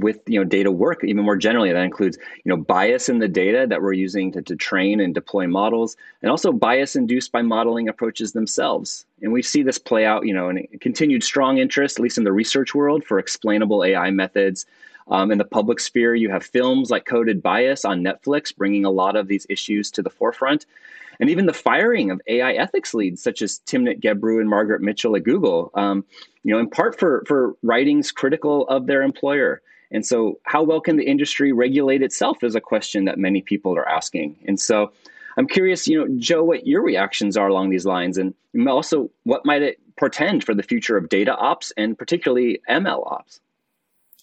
with 0.01 0.21
you 0.27 0.39
know 0.39 0.45
data 0.45 0.71
work 0.71 1.03
even 1.05 1.25
more 1.25 1.37
generally. 1.37 1.73
That 1.73 1.83
includes 1.83 2.19
you 2.45 2.51
know 2.51 2.57
bias 2.57 3.09
in 3.09 3.19
the 3.19 3.29
data 3.29 3.67
that 3.69 3.83
we're 3.83 3.93
using 3.93 4.33
to, 4.33 4.43
to 4.43 4.57
train 4.57 5.01
and 5.01 5.15
deploy 5.15 5.47
models 5.47 5.97
and 6.23 6.31
also 6.31 6.53
bias 6.53 6.97
induced 6.97 7.33
by 7.33 7.43
modeling 7.43 7.89
approaches 7.89 8.33
themselves. 8.33 9.07
And 9.23 9.33
we 9.33 9.43
see 9.43 9.63
this 9.63 9.79
play 9.79 10.05
out 10.05 10.27
you 10.27 10.35
know 10.35 10.49
in 10.49 10.67
continued 10.81 11.23
strong 11.23 11.59
interest 11.59 11.99
at 11.99 12.03
least 12.03 12.19
in 12.19 12.25
the 12.25 12.33
research 12.33 12.75
world 12.75 13.05
for 13.05 13.19
explainable 13.19 13.85
ai 13.85 14.11
methods. 14.11 14.67
Um, 15.09 15.31
in 15.31 15.39
the 15.39 15.45
public 15.45 15.79
sphere 15.79 16.17
you 16.17 16.31
have 16.31 16.45
films 16.45 16.91
like 16.91 17.05
coded 17.05 17.41
bias 17.41 17.85
on 17.85 18.03
netflix 18.03 18.55
bringing 18.55 18.85
a 18.85 18.91
lot 18.91 19.15
of 19.15 19.29
these 19.29 19.47
issues 19.49 19.89
to 19.93 20.03
the 20.03 20.11
forefront. 20.11 20.67
And 21.21 21.31
even 21.31 21.47
the 21.47 21.53
firing 21.53 22.11
of 22.11 22.21
AI 22.27 22.53
ethics 22.53 22.95
leads, 22.95 23.23
such 23.23 23.43
as 23.43 23.61
Timnit 23.67 24.01
Gebru 24.01 24.41
and 24.41 24.49
Margaret 24.49 24.83
Mitchell 24.83 25.17
at 25.17 25.25
Google, 25.25 25.71
um, 25.75 26.05
you 26.43 26.53
know, 26.53 26.59
in 26.59 26.69
part 26.69 26.99
for 26.99 27.25
for 27.27 27.57
writings 27.63 28.13
critical 28.13 28.67
of 28.69 28.87
their 28.87 29.03
employer. 29.03 29.63
And 29.91 30.05
so, 30.05 30.39
how 30.45 30.63
well 30.63 30.81
can 30.81 30.97
the 30.97 31.07
industry 31.07 31.53
regulate 31.53 32.03
itself 32.03 32.43
is 32.43 32.55
a 32.55 32.61
question 32.61 33.05
that 33.05 33.19
many 33.19 33.41
people 33.41 33.77
are 33.77 33.89
asking. 33.89 34.37
And 34.47 34.59
so, 34.59 34.93
I'm 35.37 35.47
curious, 35.47 35.87
you 35.87 35.99
know, 35.99 36.17
Joe, 36.19 36.43
what 36.43 36.67
your 36.67 36.83
reactions 36.83 37.37
are 37.37 37.49
along 37.49 37.71
these 37.71 37.87
lines, 37.87 38.19
and 38.19 38.35
also 38.69 39.11
what 39.25 39.45
might 39.45 39.63
it 39.63 39.79
portend 39.97 40.45
for 40.45 40.55
the 40.55 40.63
future 40.63 40.97
of 40.97 41.09
data 41.09 41.35
ops 41.37 41.73
and 41.77 41.99
particularly 41.99 42.61
ML 42.69 43.11
ops? 43.11 43.41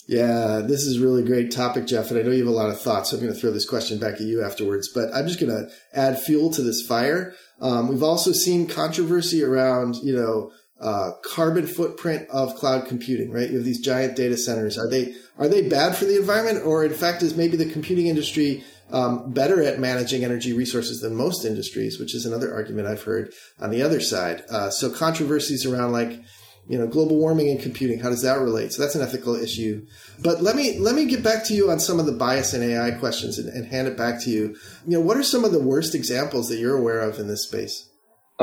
Yeah, 0.08 0.62
this 0.66 0.84
is 0.84 0.98
a 0.98 1.04
really 1.04 1.24
great 1.24 1.52
topic, 1.52 1.86
Jeff, 1.88 2.10
and 2.10 2.20
I 2.20 2.24
know 2.24 2.32
you 2.32 2.40
have 2.40 2.54
a 2.54 2.56
lot 2.56 2.70
of 2.70 2.82
thoughts. 2.82 3.10
So 3.10 3.18
I'm 3.18 3.24
going 3.24 3.34
to 3.34 3.40
throw 3.40 3.52
this 3.52 3.68
question 3.68 4.00
back 4.00 4.16
at 4.16 4.22
you 4.22 4.44
afterwards, 4.44 4.90
but 4.90 5.14
I'm 5.14 5.28
just 5.28 5.40
going 5.40 5.52
to 5.52 5.72
add 5.94 6.20
fuel 6.20 6.52
to 6.52 6.62
this 6.62 6.86
fire. 6.86 7.34
Um, 7.62 7.88
we've 7.88 8.04
also 8.04 8.34
seen 8.34 8.68
controversy 8.68 9.42
around, 9.44 9.96
you 9.98 10.14
know, 10.14 10.52
uh, 10.84 11.14
carbon 11.24 11.66
footprint 11.66 12.28
of 12.30 12.56
cloud 12.56 12.88
computing, 12.88 13.32
right? 13.32 13.50
You 13.50 13.56
have 13.56 13.66
these 13.66 13.80
giant 13.80 14.18
data 14.18 14.36
centers. 14.36 14.78
Are 14.78 14.90
they 14.90 15.16
are 15.38 15.48
they 15.48 15.68
bad 15.68 15.96
for 15.96 16.04
the 16.04 16.18
environment, 16.18 16.66
or 16.66 16.84
in 16.84 16.94
fact, 16.94 17.24
is 17.24 17.38
maybe 17.38 17.56
the 17.56 17.72
computing 17.72 18.08
industry 18.08 18.66
um, 18.92 19.32
better 19.32 19.64
at 19.64 19.80
managing 19.80 20.26
energy 20.26 20.52
resources 20.52 21.00
than 21.00 21.16
most 21.16 21.46
industries? 21.46 22.00
Which 22.00 22.14
is 22.14 22.26
another 22.26 22.54
argument 22.54 22.88
I've 22.88 23.02
heard 23.02 23.34
on 23.62 23.72
the 23.72 23.82
other 23.82 24.02
side. 24.02 24.44
Uh, 24.50 24.70
so 24.70 24.92
controversies 24.92 25.66
around 25.66 25.94
like 25.94 26.20
you 26.68 26.78
know 26.78 26.88
global 26.88 27.18
warming 27.18 27.50
and 27.50 27.62
computing 27.62 28.00
how 28.00 28.10
does 28.10 28.22
that 28.22 28.40
relate 28.40 28.72
so 28.72 28.82
that's 28.82 28.96
an 28.96 29.02
ethical 29.02 29.36
issue 29.36 29.86
but 30.24 30.42
let 30.42 30.56
me 30.56 30.80
let 30.80 30.96
me 30.96 31.04
get 31.04 31.22
back 31.22 31.44
to 31.44 31.54
you 31.54 31.70
on 31.70 31.78
some 31.78 32.00
of 32.00 32.06
the 32.06 32.14
bias 32.14 32.54
in 32.54 32.64
ai 32.64 32.92
questions 32.92 33.38
and, 33.38 33.50
and 33.50 33.68
hand 33.68 33.86
it 33.86 33.98
back 33.98 34.22
to 34.22 34.30
you 34.30 34.56
you 34.88 34.98
know 34.98 35.02
what 35.02 35.18
are 35.18 35.24
some 35.24 35.44
of 35.44 35.52
the 35.52 35.60
worst 35.60 35.94
examples 35.94 36.48
that 36.48 36.60
you're 36.60 36.78
aware 36.78 37.02
of 37.02 37.20
in 37.20 37.28
this 37.28 37.44
space 37.44 37.90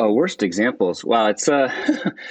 Oh, 0.03 0.11
worst 0.11 0.43
examples. 0.43 1.05
Wow, 1.05 1.27
it's 1.27 1.47
a, 1.47 1.71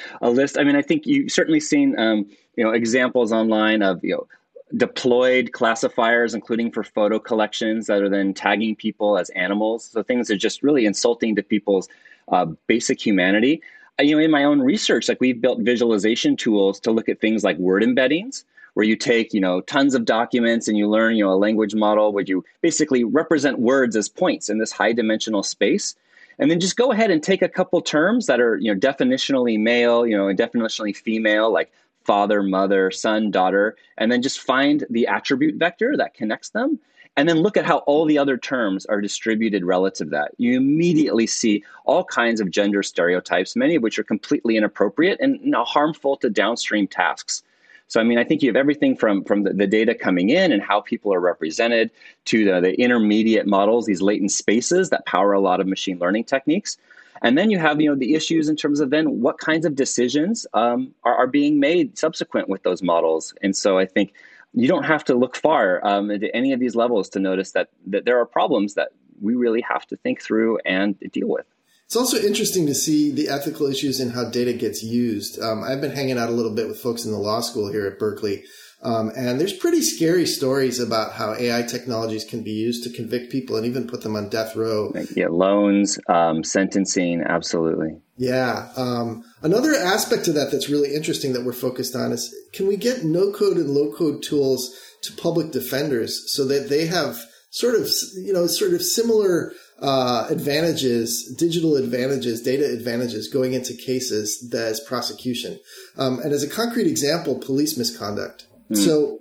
a 0.23 0.31
list. 0.31 0.57
I 0.57 0.63
mean, 0.63 0.75
I 0.75 0.81
think 0.81 1.05
you've 1.05 1.31
certainly 1.31 1.59
seen, 1.59 1.93
um, 1.99 2.25
you 2.55 2.63
know, 2.63 2.71
examples 2.71 3.31
online 3.31 3.83
of, 3.83 4.03
you 4.03 4.15
know, 4.15 4.27
deployed 4.75 5.51
classifiers, 5.51 6.33
including 6.33 6.71
for 6.71 6.83
photo 6.83 7.19
collections 7.19 7.85
that 7.85 8.01
are 8.01 8.09
then 8.09 8.33
tagging 8.33 8.75
people 8.75 9.19
as 9.19 9.29
animals. 9.31 9.85
So 9.85 10.01
things 10.01 10.31
are 10.31 10.35
just 10.35 10.63
really 10.63 10.87
insulting 10.87 11.35
to 11.35 11.43
people's 11.43 11.87
uh, 12.29 12.45
basic 12.65 13.05
humanity. 13.05 13.61
Uh, 13.99 14.03
you 14.03 14.15
know, 14.15 14.23
in 14.23 14.31
my 14.31 14.45
own 14.45 14.61
research, 14.61 15.07
like 15.07 15.21
we've 15.21 15.39
built 15.39 15.61
visualization 15.61 16.35
tools 16.35 16.79
to 16.79 16.91
look 16.91 17.07
at 17.07 17.21
things 17.21 17.43
like 17.43 17.59
word 17.59 17.83
embeddings, 17.83 18.45
where 18.73 18.85
you 18.87 18.95
take, 18.95 19.31
you 19.31 19.41
know, 19.41 19.61
tons 19.61 19.93
of 19.93 20.05
documents 20.05 20.67
and 20.67 20.75
you 20.75 20.89
learn, 20.89 21.15
you 21.15 21.23
know, 21.23 21.33
a 21.33 21.37
language 21.37 21.75
model 21.75 22.13
where 22.13 22.23
you 22.23 22.43
basically 22.61 23.03
represent 23.03 23.59
words 23.59 23.95
as 23.95 24.09
points 24.09 24.49
in 24.49 24.57
this 24.57 24.71
high 24.71 24.91
dimensional 24.91 25.43
space 25.43 25.93
and 26.39 26.49
then 26.49 26.59
just 26.59 26.77
go 26.77 26.91
ahead 26.91 27.11
and 27.11 27.21
take 27.21 27.41
a 27.41 27.49
couple 27.49 27.81
terms 27.81 28.25
that 28.25 28.39
are 28.39 28.57
you 28.57 28.73
know 28.73 28.79
definitionally 28.79 29.59
male 29.59 30.07
you 30.07 30.17
know 30.17 30.27
and 30.27 30.39
definitionally 30.39 30.95
female 30.95 31.51
like 31.51 31.71
father 32.09 32.41
mother 32.41 32.89
son 32.89 33.29
daughter 33.29 33.75
and 33.97 34.11
then 34.11 34.21
just 34.21 34.39
find 34.39 34.85
the 34.89 35.05
attribute 35.05 35.55
vector 35.55 35.95
that 35.95 36.15
connects 36.15 36.49
them. 36.49 36.79
And 37.17 37.27
then 37.27 37.37
look 37.39 37.57
at 37.57 37.65
how 37.65 37.79
all 37.79 38.05
the 38.05 38.17
other 38.17 38.37
terms 38.37 38.85
are 38.85 39.01
distributed 39.01 39.65
relative 39.65 40.07
to 40.07 40.11
that. 40.11 40.31
You 40.37 40.55
immediately 40.55 41.27
see 41.27 41.63
all 41.83 42.05
kinds 42.05 42.39
of 42.39 42.49
gender 42.49 42.81
stereotypes 42.81 43.55
many 43.55 43.75
of 43.75 43.83
which 43.83 43.99
are 43.99 44.03
completely 44.03 44.57
inappropriate 44.57 45.19
and 45.19 45.39
you 45.43 45.51
know, 45.51 45.63
harmful 45.63 46.17
to 46.17 46.29
downstream 46.29 46.87
tasks 46.87 47.43
so, 47.89 47.99
I 47.99 48.03
mean, 48.03 48.19
I 48.19 48.23
think 48.23 48.43
you 48.43 48.49
have 48.49 48.55
everything 48.55 48.95
from, 48.95 49.23
from 49.23 49.43
the, 49.43 49.51
the 49.51 49.65
data 49.65 49.95
coming 49.95 50.29
in 50.29 50.51
and 50.51 50.61
how 50.61 50.79
people 50.79 51.11
are 51.11 51.19
represented 51.19 51.89
to 52.25 52.45
the, 52.45 52.61
the 52.61 52.79
intermediate 52.79 53.47
models, 53.47 53.87
these 53.87 53.99
latent 53.99 54.31
spaces 54.31 54.91
that 54.91 55.07
power 55.07 55.33
a 55.33 55.39
lot 55.39 55.59
of 55.59 55.65
machine 55.65 55.97
learning 55.97 56.25
techniques. 56.25 56.77
And 57.23 57.35
then 57.35 57.49
you 57.49 57.57
have, 57.57 57.81
you 57.81 57.89
know, 57.89 57.95
the 57.95 58.13
issues 58.13 58.47
in 58.47 58.55
terms 58.55 58.79
of 58.79 58.91
then 58.91 59.21
what 59.21 59.39
kinds 59.39 59.65
of 59.65 59.73
decisions 59.73 60.45
um, 60.53 60.93
are, 61.03 61.15
are 61.15 61.27
being 61.27 61.59
made 61.59 61.97
subsequent 61.97 62.47
with 62.47 62.61
those 62.61 62.83
models. 62.83 63.33
And 63.41 63.57
so 63.57 63.79
I 63.79 63.87
think 63.87 64.13
you 64.53 64.67
don't 64.67 64.83
have 64.83 65.03
to 65.05 65.15
look 65.15 65.35
far 65.35 65.83
um, 65.83 66.11
at 66.11 66.21
any 66.31 66.53
of 66.53 66.59
these 66.59 66.75
levels 66.75 67.09
to 67.09 67.19
notice 67.19 67.53
that, 67.53 67.69
that 67.87 68.05
there 68.05 68.19
are 68.19 68.25
problems 68.25 68.75
that 68.75 68.89
we 69.19 69.33
really 69.33 69.61
have 69.61 69.87
to 69.87 69.97
think 69.97 70.21
through 70.21 70.59
and 70.63 70.95
deal 71.11 71.27
with. 71.27 71.47
It's 71.89 71.95
also 71.95 72.17
interesting 72.19 72.67
to 72.67 72.75
see 72.75 73.09
the 73.11 73.29
ethical 73.29 73.65
issues 73.65 73.99
in 73.99 74.11
how 74.11 74.29
data 74.29 74.53
gets 74.53 74.83
used. 74.83 75.41
Um, 75.41 75.63
I've 75.63 75.81
been 75.81 75.89
hanging 75.89 76.19
out 76.19 76.29
a 76.29 76.33
little 76.33 76.53
bit 76.53 76.67
with 76.67 76.79
folks 76.79 77.03
in 77.03 77.11
the 77.11 77.17
law 77.17 77.39
school 77.39 77.71
here 77.71 77.87
at 77.87 77.97
Berkeley, 77.97 78.43
um, 78.83 79.11
and 79.17 79.41
there's 79.41 79.53
pretty 79.53 79.81
scary 79.81 80.27
stories 80.27 80.79
about 80.79 81.13
how 81.13 81.33
AI 81.33 81.63
technologies 81.63 82.23
can 82.23 82.43
be 82.43 82.51
used 82.51 82.83
to 82.83 82.91
convict 82.91 83.31
people 83.31 83.57
and 83.57 83.65
even 83.65 83.87
put 83.87 84.03
them 84.03 84.15
on 84.15 84.29
death 84.29 84.55
row. 84.55 84.93
Yeah, 85.15 85.29
loans, 85.31 85.97
um, 86.07 86.43
sentencing, 86.43 87.23
absolutely. 87.23 87.99
Yeah. 88.17 88.69
Um, 88.77 89.23
another 89.41 89.73
aspect 89.73 90.27
of 90.27 90.35
that 90.35 90.51
that's 90.51 90.69
really 90.69 90.93
interesting 90.93 91.33
that 91.33 91.43
we're 91.43 91.53
focused 91.53 91.95
on 91.95 92.11
is 92.11 92.31
can 92.53 92.67
we 92.67 92.77
get 92.77 93.03
no 93.03 93.33
code 93.33 93.57
and 93.57 93.71
low 93.71 93.91
code 93.91 94.21
tools 94.21 94.79
to 95.01 95.13
public 95.13 95.51
defenders 95.51 96.31
so 96.31 96.45
that 96.45 96.69
they 96.69 96.85
have 96.85 97.19
sort 97.49 97.73
of, 97.73 97.89
you 98.15 98.31
know, 98.31 98.45
sort 98.45 98.75
of 98.75 98.83
similar 98.83 99.53
uh, 99.81 100.27
advantages, 100.29 101.35
digital 101.37 101.75
advantages, 101.75 102.41
data 102.41 102.65
advantages 102.65 103.27
going 103.27 103.53
into 103.53 103.73
cases 103.73 104.51
as 104.53 104.79
prosecution. 104.81 105.59
Um, 105.97 106.19
and 106.19 106.33
as 106.33 106.43
a 106.43 106.49
concrete 106.49 106.87
example, 106.87 107.35
police 107.39 107.77
misconduct. 107.77 108.47
Mm. 108.71 108.77
So, 108.77 109.19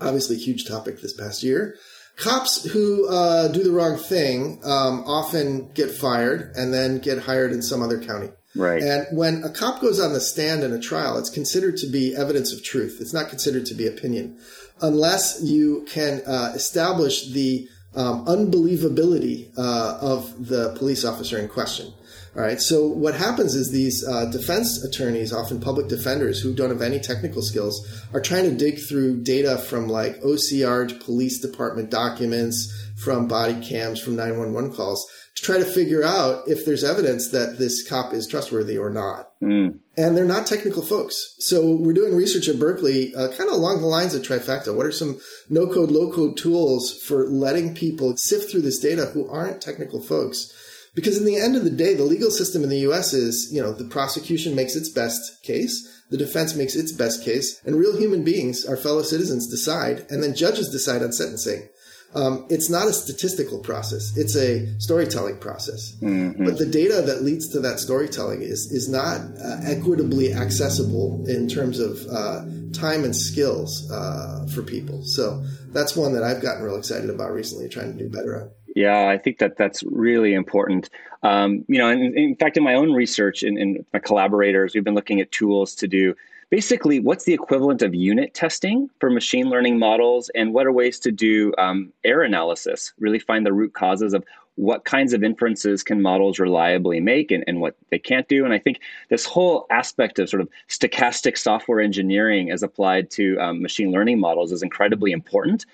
obviously, 0.00 0.36
huge 0.36 0.66
topic 0.66 1.00
this 1.00 1.12
past 1.12 1.42
year. 1.42 1.76
Cops 2.16 2.64
who 2.64 3.08
uh, 3.08 3.48
do 3.48 3.62
the 3.62 3.72
wrong 3.72 3.96
thing 3.96 4.60
um, 4.64 5.04
often 5.06 5.70
get 5.72 5.90
fired 5.90 6.52
and 6.54 6.72
then 6.72 6.98
get 6.98 7.18
hired 7.18 7.52
in 7.52 7.62
some 7.62 7.80
other 7.80 7.98
county. 7.98 8.28
Right. 8.54 8.82
And 8.82 9.06
when 9.16 9.44
a 9.44 9.48
cop 9.48 9.80
goes 9.80 10.00
on 10.00 10.12
the 10.12 10.20
stand 10.20 10.64
in 10.64 10.72
a 10.72 10.80
trial, 10.80 11.18
it's 11.18 11.30
considered 11.30 11.76
to 11.78 11.86
be 11.86 12.16
evidence 12.16 12.52
of 12.52 12.62
truth. 12.64 12.98
It's 13.00 13.14
not 13.14 13.28
considered 13.28 13.64
to 13.66 13.74
be 13.74 13.86
opinion, 13.86 14.38
unless 14.82 15.40
you 15.42 15.86
can 15.88 16.20
uh, 16.26 16.52
establish 16.54 17.30
the 17.30 17.68
um, 17.94 18.24
unbelievability 18.26 19.50
uh, 19.58 19.98
of 20.00 20.48
the 20.48 20.74
police 20.78 21.04
officer 21.04 21.38
in 21.38 21.48
question. 21.48 21.92
All 22.36 22.42
right. 22.42 22.60
So 22.60 22.86
what 22.86 23.14
happens 23.14 23.56
is 23.56 23.72
these 23.72 24.06
uh, 24.06 24.26
defense 24.26 24.84
attorneys, 24.84 25.32
often 25.32 25.60
public 25.60 25.88
defenders 25.88 26.40
who 26.40 26.54
don't 26.54 26.70
have 26.70 26.82
any 26.82 27.00
technical 27.00 27.42
skills, 27.42 28.04
are 28.14 28.20
trying 28.20 28.44
to 28.44 28.56
dig 28.56 28.78
through 28.78 29.22
data 29.24 29.58
from 29.58 29.88
like 29.88 30.20
OCR 30.20 31.04
police 31.04 31.40
department 31.40 31.90
documents, 31.90 32.72
from 32.96 33.26
body 33.26 33.60
cams, 33.66 34.00
from 34.00 34.14
911 34.14 34.72
calls 34.72 35.10
to 35.40 35.46
try 35.46 35.58
to 35.58 35.64
figure 35.64 36.04
out 36.04 36.46
if 36.48 36.64
there's 36.64 36.84
evidence 36.84 37.28
that 37.30 37.58
this 37.58 37.86
cop 37.88 38.12
is 38.12 38.26
trustworthy 38.26 38.76
or 38.76 38.90
not. 38.90 39.30
Mm. 39.42 39.78
And 39.96 40.16
they're 40.16 40.24
not 40.24 40.46
technical 40.46 40.82
folks. 40.82 41.34
So 41.38 41.76
we're 41.76 41.94
doing 41.94 42.14
research 42.14 42.48
at 42.48 42.58
Berkeley, 42.58 43.14
uh, 43.14 43.28
kind 43.28 43.48
of 43.48 43.56
along 43.56 43.80
the 43.80 43.86
lines 43.86 44.14
of 44.14 44.22
Trifacta. 44.22 44.74
What 44.74 44.86
are 44.86 44.92
some 44.92 45.18
no 45.48 45.66
code, 45.66 45.90
low 45.90 46.12
code 46.12 46.36
tools 46.36 47.02
for 47.02 47.26
letting 47.26 47.74
people 47.74 48.16
sift 48.16 48.50
through 48.50 48.62
this 48.62 48.78
data 48.78 49.06
who 49.06 49.28
aren't 49.28 49.62
technical 49.62 50.02
folks? 50.02 50.52
Because 50.94 51.16
in 51.16 51.24
the 51.24 51.38
end 51.38 51.56
of 51.56 51.64
the 51.64 51.70
day, 51.70 51.94
the 51.94 52.04
legal 52.04 52.30
system 52.30 52.62
in 52.62 52.68
the 52.68 52.90
US 52.90 53.12
is, 53.14 53.50
you 53.52 53.62
know, 53.62 53.72
the 53.72 53.84
prosecution 53.84 54.54
makes 54.54 54.76
its 54.76 54.88
best 54.88 55.42
case, 55.42 55.88
the 56.10 56.18
defense 56.18 56.54
makes 56.54 56.74
its 56.74 56.92
best 56.92 57.24
case, 57.24 57.60
and 57.64 57.76
real 57.76 57.96
human 57.96 58.24
beings, 58.24 58.66
our 58.66 58.76
fellow 58.76 59.02
citizens, 59.02 59.46
decide, 59.46 60.04
and 60.10 60.22
then 60.22 60.34
judges 60.34 60.68
decide 60.68 61.02
on 61.02 61.12
sentencing 61.12 61.68
um, 62.14 62.46
it's 62.48 62.68
not 62.68 62.88
a 62.88 62.92
statistical 62.92 63.60
process; 63.60 64.16
it's 64.16 64.36
a 64.36 64.66
storytelling 64.80 65.38
process. 65.38 65.96
Mm-hmm. 66.00 66.44
But 66.44 66.58
the 66.58 66.66
data 66.66 67.02
that 67.02 67.22
leads 67.22 67.48
to 67.50 67.60
that 67.60 67.78
storytelling 67.78 68.42
is 68.42 68.70
is 68.72 68.88
not 68.88 69.20
uh, 69.20 69.60
equitably 69.64 70.32
accessible 70.32 71.24
in 71.28 71.48
terms 71.48 71.78
of 71.78 72.04
uh, 72.10 72.44
time 72.72 73.04
and 73.04 73.14
skills 73.14 73.90
uh, 73.90 74.46
for 74.54 74.62
people. 74.62 75.02
So 75.04 75.44
that's 75.72 75.96
one 75.96 76.12
that 76.14 76.22
I've 76.22 76.42
gotten 76.42 76.64
real 76.64 76.76
excited 76.76 77.10
about 77.10 77.32
recently, 77.32 77.68
trying 77.68 77.96
to 77.96 77.98
do 77.98 78.08
better 78.08 78.42
on. 78.42 78.50
Yeah, 78.74 79.08
I 79.08 79.18
think 79.18 79.38
that 79.38 79.56
that's 79.56 79.82
really 79.82 80.34
important. 80.34 80.90
Um, 81.22 81.64
you 81.68 81.78
know, 81.78 81.90
in, 81.90 82.16
in, 82.16 82.36
fact, 82.36 82.56
in 82.56 82.62
my 82.62 82.74
own 82.74 82.92
research 82.92 83.42
and, 83.42 83.58
and 83.58 83.84
my 83.92 83.98
collaborators, 83.98 84.74
we've 84.74 84.84
been 84.84 84.94
looking 84.94 85.20
at 85.20 85.32
tools 85.32 85.74
to 85.76 85.88
do 85.88 86.14
basically 86.50 87.00
what's 87.00 87.24
the 87.24 87.32
equivalent 87.32 87.80
of 87.80 87.94
unit 87.94 88.34
testing 88.34 88.90
for 88.98 89.08
machine 89.08 89.48
learning 89.48 89.78
models 89.78 90.30
and 90.34 90.52
what 90.52 90.66
are 90.66 90.72
ways 90.72 90.98
to 91.00 91.12
do 91.12 91.54
um, 91.58 91.92
error 92.04 92.22
analysis 92.22 92.92
really 92.98 93.18
find 93.18 93.46
the 93.46 93.52
root 93.52 93.72
causes 93.72 94.12
of 94.12 94.24
what 94.56 94.84
kinds 94.84 95.14
of 95.14 95.22
inferences 95.22 95.82
can 95.82 96.02
models 96.02 96.38
reliably 96.38 97.00
make 97.00 97.30
and, 97.30 97.42
and 97.46 97.62
what 97.62 97.76
they 97.90 97.98
can't 97.98 98.28
do. 98.28 98.44
And 98.44 98.52
I 98.52 98.58
think 98.58 98.80
this 99.08 99.24
whole 99.24 99.66
aspect 99.70 100.18
of 100.18 100.28
sort 100.28 100.42
of 100.42 100.50
stochastic 100.68 101.38
software 101.38 101.80
engineering 101.80 102.50
as 102.50 102.62
applied 102.62 103.10
to 103.12 103.38
um, 103.40 103.62
machine 103.62 103.90
learning 103.90 104.20
models 104.20 104.52
is 104.52 104.62
incredibly 104.62 105.12
important. 105.12 105.64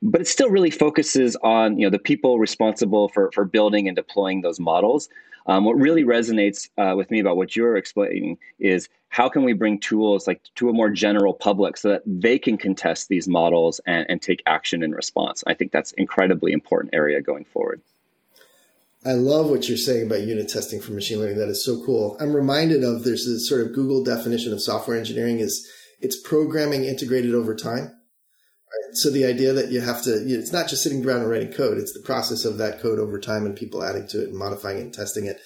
But 0.00 0.20
it 0.20 0.28
still 0.28 0.50
really 0.50 0.70
focuses 0.70 1.36
on 1.42 1.78
you 1.78 1.86
know 1.86 1.90
the 1.90 1.98
people 1.98 2.38
responsible 2.38 3.08
for, 3.08 3.30
for 3.32 3.44
building 3.44 3.88
and 3.88 3.96
deploying 3.96 4.42
those 4.42 4.60
models. 4.60 5.08
Um, 5.46 5.64
what 5.64 5.76
really 5.76 6.04
resonates 6.04 6.68
uh, 6.76 6.94
with 6.94 7.10
me 7.10 7.20
about 7.20 7.38
what 7.38 7.56
you're 7.56 7.76
explaining 7.76 8.36
is 8.58 8.88
how 9.08 9.28
can 9.30 9.44
we 9.44 9.54
bring 9.54 9.80
tools 9.80 10.26
like 10.26 10.42
to 10.56 10.68
a 10.68 10.72
more 10.74 10.90
general 10.90 11.32
public 11.32 11.78
so 11.78 11.88
that 11.88 12.02
they 12.06 12.38
can 12.38 12.58
contest 12.58 13.08
these 13.08 13.26
models 13.26 13.80
and, 13.86 14.04
and 14.10 14.20
take 14.20 14.42
action 14.44 14.82
in 14.82 14.92
response. 14.92 15.42
I 15.46 15.54
think 15.54 15.72
that's 15.72 15.92
incredibly 15.92 16.52
important 16.52 16.94
area 16.94 17.22
going 17.22 17.46
forward. 17.46 17.80
I 19.06 19.12
love 19.12 19.48
what 19.48 19.68
you're 19.68 19.78
saying 19.78 20.06
about 20.06 20.22
unit 20.22 20.48
testing 20.48 20.80
for 20.80 20.92
machine 20.92 21.20
learning. 21.20 21.38
That 21.38 21.48
is 21.48 21.64
so 21.64 21.82
cool. 21.84 22.16
I'm 22.20 22.34
reminded 22.34 22.84
of 22.84 23.04
there's 23.04 23.26
this 23.26 23.48
sort 23.48 23.62
of 23.62 23.72
Google 23.72 24.04
definition 24.04 24.52
of 24.52 24.60
software 24.60 24.98
engineering 24.98 25.38
is 25.38 25.66
it's 26.00 26.20
programming 26.20 26.84
integrated 26.84 27.34
over 27.34 27.54
time. 27.54 27.97
Right? 28.68 28.96
So 28.96 29.10
the 29.10 29.24
idea 29.24 29.52
that 29.52 29.70
you 29.70 29.80
have 29.80 30.02
to, 30.02 30.10
it's 30.10 30.52
not 30.52 30.68
just 30.68 30.82
sitting 30.82 31.04
around 31.04 31.20
and 31.20 31.30
writing 31.30 31.52
code. 31.52 31.78
It's 31.78 31.92
the 31.92 32.00
process 32.00 32.44
of 32.44 32.58
that 32.58 32.80
code 32.80 32.98
over 32.98 33.18
time 33.18 33.46
and 33.46 33.56
people 33.56 33.82
adding 33.82 34.06
to 34.08 34.22
it 34.22 34.28
and 34.28 34.38
modifying 34.38 34.78
it 34.78 34.82
and 34.82 34.94
testing 34.94 35.26
it. 35.26 35.40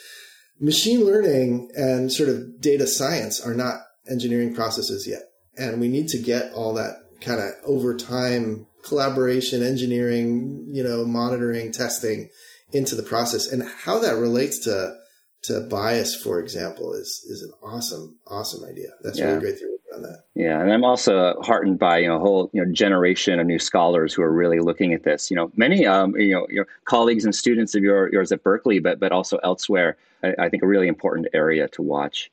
Machine 0.61 1.05
learning 1.05 1.71
and 1.75 2.13
sort 2.13 2.29
of 2.29 2.61
data 2.61 2.87
science 2.87 3.41
are 3.41 3.55
not 3.55 3.81
engineering 4.11 4.55
processes 4.55 5.07
yet. 5.09 5.23
And 5.57 5.81
we 5.81 5.89
need 5.89 6.09
to 6.09 6.19
get 6.19 6.53
all 6.53 6.75
that 6.75 6.97
kind 7.21 7.41
of 7.41 7.51
over 7.65 7.97
time 7.97 8.67
collaboration, 8.85 9.63
engineering, 9.63 10.67
you 10.73 10.83
know, 10.83 11.05
monitoring, 11.05 11.73
testing 11.73 12.31
into 12.73 12.95
the 12.95 13.03
process 13.03 13.51
and 13.51 13.63
how 13.85 13.99
that 13.99 14.17
relates 14.17 14.59
to 14.61 14.97
to 15.43 15.61
bias, 15.69 16.15
for 16.15 16.41
example, 16.41 16.95
is 16.95 17.25
is 17.29 17.43
an 17.43 17.53
awesome, 17.63 18.19
awesome 18.27 18.65
idea. 18.69 18.91
That's 19.03 19.19
yeah. 19.19 19.27
really 19.27 19.41
great 19.41 19.59
to 19.59 19.72
that. 20.01 20.25
Yeah, 20.35 20.61
and 20.61 20.73
I'm 20.73 20.85
also 20.85 21.41
heartened 21.43 21.79
by 21.79 21.99
you 21.99 22.09
know 22.09 22.17
a 22.17 22.21
whole 22.21 22.51
you 22.53 22.65
know 22.65 22.73
generation 22.73 23.39
of 23.39 23.47
new 23.47 23.59
scholars 23.59 24.15
who 24.15 24.23
are 24.23 24.33
really 24.33 24.61
looking 24.61 24.93
at 24.95 25.03
this. 25.03 25.31
You 25.31 25.37
know, 25.37 25.53
many 25.57 25.87
um, 25.87 26.17
you 26.17 26.33
know 26.33 26.47
your 26.49 26.67
colleagues 26.85 27.25
and 27.25 27.35
students 27.35 27.75
of 27.75 27.83
your, 27.83 28.11
yours 28.13 28.33
at 28.33 28.43
Berkeley, 28.43 28.79
but 28.79 28.99
but 28.99 29.13
also 29.13 29.39
elsewhere. 29.45 29.97
I, 30.23 30.35
I 30.39 30.49
think 30.49 30.63
a 30.63 30.67
really 30.67 30.89
important 30.89 31.27
area 31.35 31.69
to 31.69 31.83
watch. 31.83 32.31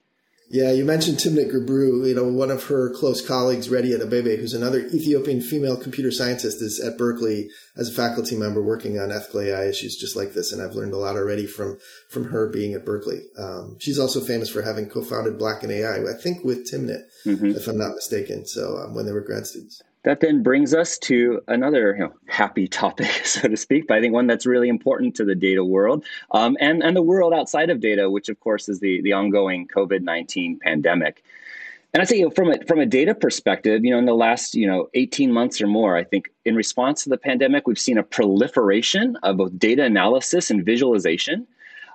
Yeah, 0.51 0.71
you 0.71 0.83
mentioned 0.83 1.17
Timnit 1.17 1.51
Gebru. 1.51 2.07
You 2.07 2.15
know, 2.15 2.27
one 2.27 2.49
of 2.49 2.63
her 2.65 2.91
close 2.95 3.25
colleagues, 3.25 3.69
Rediat 3.69 4.01
Abebe, 4.01 4.39
who's 4.39 4.55
another 4.55 4.79
Ethiopian 4.87 5.41
female 5.41 5.77
computer 5.77 6.11
scientist, 6.11 6.59
is 6.61 6.79
at 6.79 6.97
Berkeley 6.97 7.49
as 7.77 7.89
a 7.89 7.93
faculty 7.93 8.35
member 8.35 8.61
working 8.61 8.97
on 8.97 9.11
ethical 9.11 9.41
AI 9.41 9.65
issues 9.65 9.95
just 9.95 10.15
like 10.15 10.33
this. 10.33 10.51
And 10.51 10.59
I've 10.59 10.73
learned 10.73 10.93
a 10.93 10.97
lot 10.97 11.15
already 11.15 11.45
from 11.45 11.77
from 12.09 12.25
her 12.25 12.49
being 12.49 12.73
at 12.73 12.83
Berkeley. 12.83 13.21
Um, 13.37 13.77
she's 13.79 13.99
also 13.99 14.21
famous 14.21 14.49
for 14.49 14.63
having 14.63 14.89
co-founded 14.89 15.37
Black 15.37 15.63
in 15.63 15.69
AI, 15.69 15.97
I 15.97 16.13
think, 16.19 16.43
with 16.43 16.71
Timnit, 16.71 17.03
mm-hmm. 17.27 17.51
if 17.51 17.67
I'm 17.67 17.77
not 17.77 17.93
mistaken. 17.93 18.47
So 18.47 18.77
um, 18.77 18.95
when 18.95 19.05
they 19.05 19.11
were 19.11 19.21
grad 19.21 19.45
students. 19.45 19.83
That 20.03 20.21
then 20.21 20.43
brings 20.43 20.73
us 20.73 20.97
to 20.99 21.41
another 21.49 21.93
you 21.93 22.03
know, 22.05 22.13
happy 22.27 22.67
topic, 22.67 23.11
so 23.25 23.47
to 23.47 23.57
speak, 23.57 23.87
but 23.87 23.97
I 23.97 24.01
think 24.01 24.13
one 24.13 24.27
that's 24.27 24.45
really 24.45 24.69
important 24.69 25.15
to 25.15 25.25
the 25.25 25.35
data 25.35 25.63
world 25.63 26.05
um, 26.31 26.55
and, 26.61 26.81
and 26.81 26.95
the 26.95 27.01
world 27.01 27.33
outside 27.33 27.69
of 27.69 27.81
data, 27.81 28.09
which 28.09 28.29
of 28.29 28.39
course 28.39 28.69
is 28.69 28.79
the, 28.79 29.01
the 29.01 29.13
ongoing 29.13 29.67
COVID 29.67 30.01
19 30.01 30.59
pandemic. 30.59 31.23
And 31.93 32.01
I 32.01 32.05
say, 32.05 32.17
you 32.17 32.25
know, 32.25 32.29
from 32.29 32.51
a 32.51 32.63
from 32.67 32.79
a 32.79 32.85
data 32.85 33.15
perspective, 33.15 33.83
you 33.83 33.91
know, 33.91 33.97
in 33.97 34.05
the 34.05 34.13
last 34.13 34.53
you 34.53 34.67
know 34.67 34.89
eighteen 34.93 35.31
months 35.31 35.59
or 35.59 35.65
more, 35.65 35.97
I 35.97 36.03
think 36.03 36.29
in 36.45 36.55
response 36.55 37.03
to 37.03 37.09
the 37.09 37.17
pandemic, 37.17 37.65
we've 37.65 37.79
seen 37.79 37.97
a 37.97 38.03
proliferation 38.03 39.15
of 39.23 39.37
both 39.37 39.57
data 39.57 39.83
analysis 39.83 40.51
and 40.51 40.63
visualization. 40.63 41.47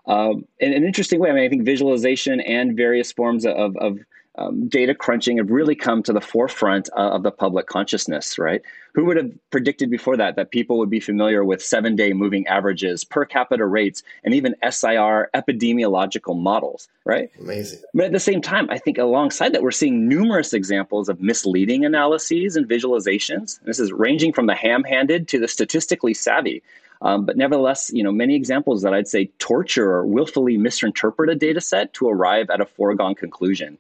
Um, 0.07 0.47
in 0.59 0.73
an 0.73 0.85
interesting 0.85 1.21
way, 1.21 1.31
I 1.31 1.33
mean, 1.33 1.45
I 1.45 1.49
think 1.49 1.65
visualization 1.65 2.41
and 2.41 2.77
various 2.77 3.13
forms 3.13 3.47
of, 3.47 3.77
of 3.77 3.99
um, 4.37 4.69
data 4.69 4.95
crunching 4.95 5.37
have 5.37 5.51
really 5.51 5.77
come 5.77 6.03
to 6.03 6.13
the 6.13 6.21
forefront 6.21 6.89
uh, 6.97 7.11
of 7.11 7.23
the 7.23 7.31
public 7.31 7.67
consciousness, 7.67 8.39
right? 8.39 8.63
Who 8.95 9.05
would 9.05 9.17
have 9.17 9.31
predicted 9.51 9.91
before 9.91 10.17
that 10.17 10.37
that 10.37 10.51
people 10.51 10.79
would 10.79 10.91
be 10.91 11.01
familiar 11.01 11.45
with 11.45 11.63
seven 11.63 11.95
day 11.95 12.13
moving 12.13 12.47
averages, 12.49 13.05
per 13.05 13.25
capita 13.25 13.65
rates, 13.65 14.03
and 14.25 14.35
even 14.35 14.57
SIR 14.69 15.31
epidemiological 15.35 16.37
models, 16.39 16.89
right? 17.05 17.31
Amazing. 17.41 17.81
But 17.93 18.07
at 18.07 18.13
the 18.13 18.21
same 18.21 18.41
time, 18.41 18.69
I 18.71 18.79
think 18.79 18.99
alongside 18.99 19.53
that, 19.53 19.63
we're 19.63 19.71
seeing 19.71 20.09
numerous 20.09 20.53
examples 20.53 21.09
of 21.09 21.21
misleading 21.21 21.85
analyses 21.85 22.57
and 22.57 22.69
visualizations. 22.69 23.61
This 23.63 23.79
is 23.79 23.93
ranging 23.93 24.33
from 24.33 24.47
the 24.47 24.55
ham 24.55 24.83
handed 24.85 25.29
to 25.29 25.39
the 25.39 25.49
statistically 25.49 26.15
savvy. 26.15 26.63
Um, 27.03 27.25
but 27.25 27.37
nevertheless, 27.37 27.91
you 27.93 28.03
know, 28.03 28.13
many 28.13 28.35
examples 28.35 28.83
that 28.83 28.95
I'd 28.95 29.09
say 29.09 29.27
torture 29.39 29.93
or 29.93 30.07
willfully 30.07 30.57
misinterpret 30.57 31.29
a 31.29 31.35
data 31.35 31.61
set 31.61 31.93
to 31.95 32.09
arrive 32.09 32.49
at 32.51 32.61
a 32.61 32.65
foregone 32.65 33.15
conclusion. 33.15 33.79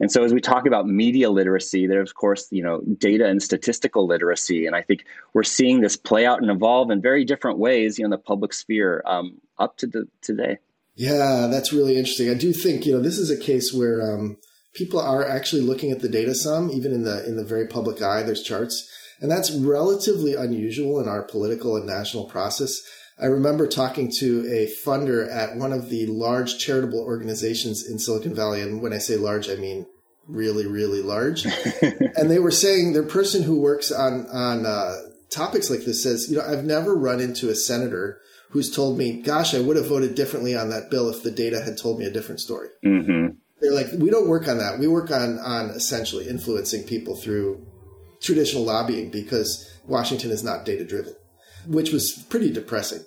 And 0.00 0.10
so, 0.10 0.24
as 0.24 0.32
we 0.32 0.40
talk 0.40 0.66
about 0.66 0.86
media 0.86 1.30
literacy, 1.30 1.86
there's 1.86 2.10
of 2.10 2.14
course 2.14 2.48
you 2.50 2.62
know 2.62 2.80
data 2.98 3.26
and 3.26 3.42
statistical 3.42 4.06
literacy, 4.06 4.66
and 4.66 4.74
I 4.74 4.82
think 4.82 5.04
we're 5.32 5.42
seeing 5.42 5.80
this 5.80 5.96
play 5.96 6.26
out 6.26 6.42
and 6.42 6.50
evolve 6.50 6.90
in 6.90 7.00
very 7.00 7.24
different 7.24 7.58
ways, 7.58 7.98
you 7.98 8.02
know, 8.02 8.06
in 8.06 8.10
the 8.10 8.18
public 8.18 8.52
sphere 8.52 9.02
um, 9.06 9.40
up 9.58 9.76
to 9.78 9.86
the, 9.86 10.08
today. 10.20 10.58
Yeah, 10.96 11.48
that's 11.50 11.72
really 11.72 11.96
interesting. 11.96 12.30
I 12.30 12.34
do 12.34 12.52
think 12.52 12.86
you 12.86 12.92
know 12.92 13.00
this 13.00 13.18
is 13.18 13.30
a 13.30 13.42
case 13.42 13.72
where 13.72 14.00
um, 14.02 14.36
people 14.74 15.00
are 15.00 15.26
actually 15.26 15.62
looking 15.62 15.90
at 15.90 16.00
the 16.00 16.08
data 16.08 16.34
some, 16.34 16.70
even 16.70 16.92
in 16.92 17.04
the 17.04 17.26
in 17.26 17.36
the 17.36 17.44
very 17.44 17.66
public 17.66 18.02
eye. 18.02 18.22
There's 18.22 18.42
charts, 18.42 18.90
and 19.20 19.30
that's 19.30 19.52
relatively 19.52 20.34
unusual 20.34 21.00
in 21.00 21.08
our 21.08 21.22
political 21.22 21.76
and 21.76 21.86
national 21.86 22.26
process. 22.26 22.82
I 23.20 23.26
remember 23.26 23.68
talking 23.68 24.10
to 24.18 24.46
a 24.48 24.66
funder 24.84 25.30
at 25.30 25.56
one 25.56 25.72
of 25.72 25.88
the 25.88 26.06
large 26.06 26.58
charitable 26.58 26.98
organizations 26.98 27.88
in 27.88 27.98
Silicon 27.98 28.34
Valley. 28.34 28.60
And 28.60 28.82
when 28.82 28.92
I 28.92 28.98
say 28.98 29.16
large, 29.16 29.48
I 29.48 29.54
mean 29.54 29.86
really, 30.26 30.66
really 30.66 31.02
large. 31.02 31.44
and 31.82 32.30
they 32.30 32.38
were 32.38 32.50
saying 32.50 32.92
their 32.92 33.04
person 33.04 33.42
who 33.42 33.60
works 33.60 33.92
on, 33.92 34.26
on 34.26 34.66
uh, 34.66 34.96
topics 35.30 35.70
like 35.70 35.84
this 35.84 36.02
says, 36.02 36.28
you 36.28 36.36
know, 36.36 36.44
I've 36.44 36.64
never 36.64 36.94
run 36.94 37.20
into 37.20 37.50
a 37.50 37.54
senator 37.54 38.20
who's 38.50 38.74
told 38.74 38.98
me, 38.98 39.22
gosh, 39.22 39.54
I 39.54 39.60
would 39.60 39.76
have 39.76 39.86
voted 39.86 40.14
differently 40.14 40.56
on 40.56 40.70
that 40.70 40.90
bill 40.90 41.08
if 41.08 41.22
the 41.22 41.30
data 41.30 41.60
had 41.60 41.78
told 41.78 41.98
me 41.98 42.06
a 42.06 42.10
different 42.10 42.40
story. 42.40 42.68
Mm-hmm. 42.84 43.36
They're 43.60 43.72
like, 43.74 43.88
we 43.96 44.10
don't 44.10 44.28
work 44.28 44.48
on 44.48 44.58
that. 44.58 44.78
We 44.78 44.88
work 44.88 45.10
on, 45.10 45.38
on 45.38 45.70
essentially 45.70 46.28
influencing 46.28 46.84
people 46.84 47.16
through 47.16 47.64
traditional 48.20 48.64
lobbying 48.64 49.10
because 49.10 49.70
Washington 49.86 50.30
is 50.30 50.42
not 50.42 50.64
data 50.64 50.84
driven 50.84 51.14
which 51.66 51.92
was 51.92 52.24
pretty 52.28 52.52
depressing. 52.52 53.04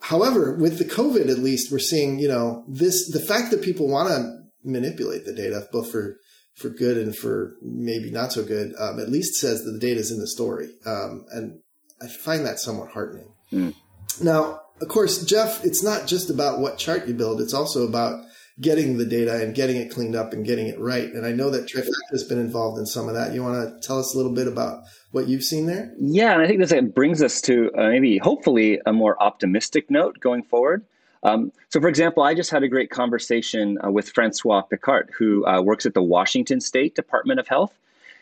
However, 0.00 0.54
with 0.54 0.78
the 0.78 0.84
COVID, 0.84 1.30
at 1.30 1.38
least 1.38 1.72
we're 1.72 1.78
seeing, 1.78 2.18
you 2.18 2.28
know, 2.28 2.64
this, 2.68 3.10
the 3.10 3.24
fact 3.24 3.50
that 3.50 3.62
people 3.62 3.88
want 3.88 4.10
to 4.10 4.38
manipulate 4.62 5.24
the 5.24 5.32
data, 5.32 5.66
both 5.72 5.90
for, 5.90 6.18
for 6.56 6.68
good 6.68 6.98
and 6.98 7.16
for 7.16 7.54
maybe 7.62 8.10
not 8.10 8.32
so 8.32 8.44
good, 8.44 8.74
um, 8.78 9.00
at 9.00 9.08
least 9.08 9.34
says 9.34 9.64
that 9.64 9.70
the 9.70 9.78
data 9.78 10.00
is 10.00 10.10
in 10.10 10.20
the 10.20 10.26
story. 10.26 10.68
Um, 10.84 11.24
and 11.32 11.60
I 12.02 12.08
find 12.08 12.44
that 12.44 12.58
somewhat 12.58 12.90
heartening. 12.90 13.32
Mm. 13.50 13.74
Now, 14.22 14.60
of 14.80 14.88
course, 14.88 15.24
Jeff, 15.24 15.64
it's 15.64 15.82
not 15.82 16.06
just 16.06 16.30
about 16.30 16.60
what 16.60 16.78
chart 16.78 17.08
you 17.08 17.14
build. 17.14 17.40
It's 17.40 17.54
also 17.54 17.86
about 17.86 18.24
getting 18.60 18.98
the 18.98 19.06
data 19.06 19.42
and 19.42 19.54
getting 19.54 19.76
it 19.76 19.90
cleaned 19.90 20.14
up 20.14 20.32
and 20.32 20.44
getting 20.44 20.68
it 20.68 20.78
right. 20.78 21.08
And 21.08 21.26
I 21.26 21.32
know 21.32 21.50
that 21.50 21.66
Trifacta 21.66 22.10
has 22.12 22.24
been 22.24 22.38
involved 22.38 22.78
in 22.78 22.86
some 22.86 23.08
of 23.08 23.14
that. 23.14 23.32
You 23.32 23.42
want 23.42 23.54
to 23.54 23.86
tell 23.86 23.98
us 23.98 24.14
a 24.14 24.16
little 24.16 24.34
bit 24.34 24.46
about 24.46 24.82
what 25.14 25.28
you've 25.28 25.44
seen 25.44 25.66
there? 25.66 25.92
Yeah, 25.98 26.32
and 26.32 26.42
I 26.42 26.46
think 26.46 26.60
this 26.60 26.74
brings 26.92 27.22
us 27.22 27.40
to 27.42 27.70
uh, 27.76 27.88
maybe 27.88 28.18
hopefully 28.18 28.80
a 28.84 28.92
more 28.92 29.20
optimistic 29.22 29.90
note 29.90 30.20
going 30.20 30.42
forward. 30.42 30.84
Um, 31.22 31.52
so, 31.70 31.80
for 31.80 31.88
example, 31.88 32.22
I 32.22 32.34
just 32.34 32.50
had 32.50 32.62
a 32.62 32.68
great 32.68 32.90
conversation 32.90 33.78
uh, 33.82 33.90
with 33.90 34.10
Francois 34.10 34.62
Picard, 34.62 35.10
who 35.16 35.46
uh, 35.46 35.62
works 35.62 35.86
at 35.86 35.94
the 35.94 36.02
Washington 36.02 36.60
State 36.60 36.94
Department 36.94 37.40
of 37.40 37.48
Health. 37.48 37.72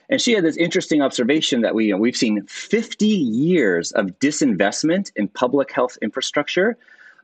And 0.09 0.21
she 0.21 0.33
had 0.33 0.45
this 0.45 0.57
interesting 0.57 1.01
observation 1.01 1.63
that 1.63 1.75
we, 1.75 1.87
you 1.87 1.93
know, 1.93 1.99
we've 1.99 2.17
seen 2.17 2.43
50 2.47 3.07
years 3.07 3.93
of 3.93 4.19
disinvestment 4.21 5.11
in 5.17 5.27
public 5.29 5.73
health 5.73 5.99
infrastructure 6.03 6.77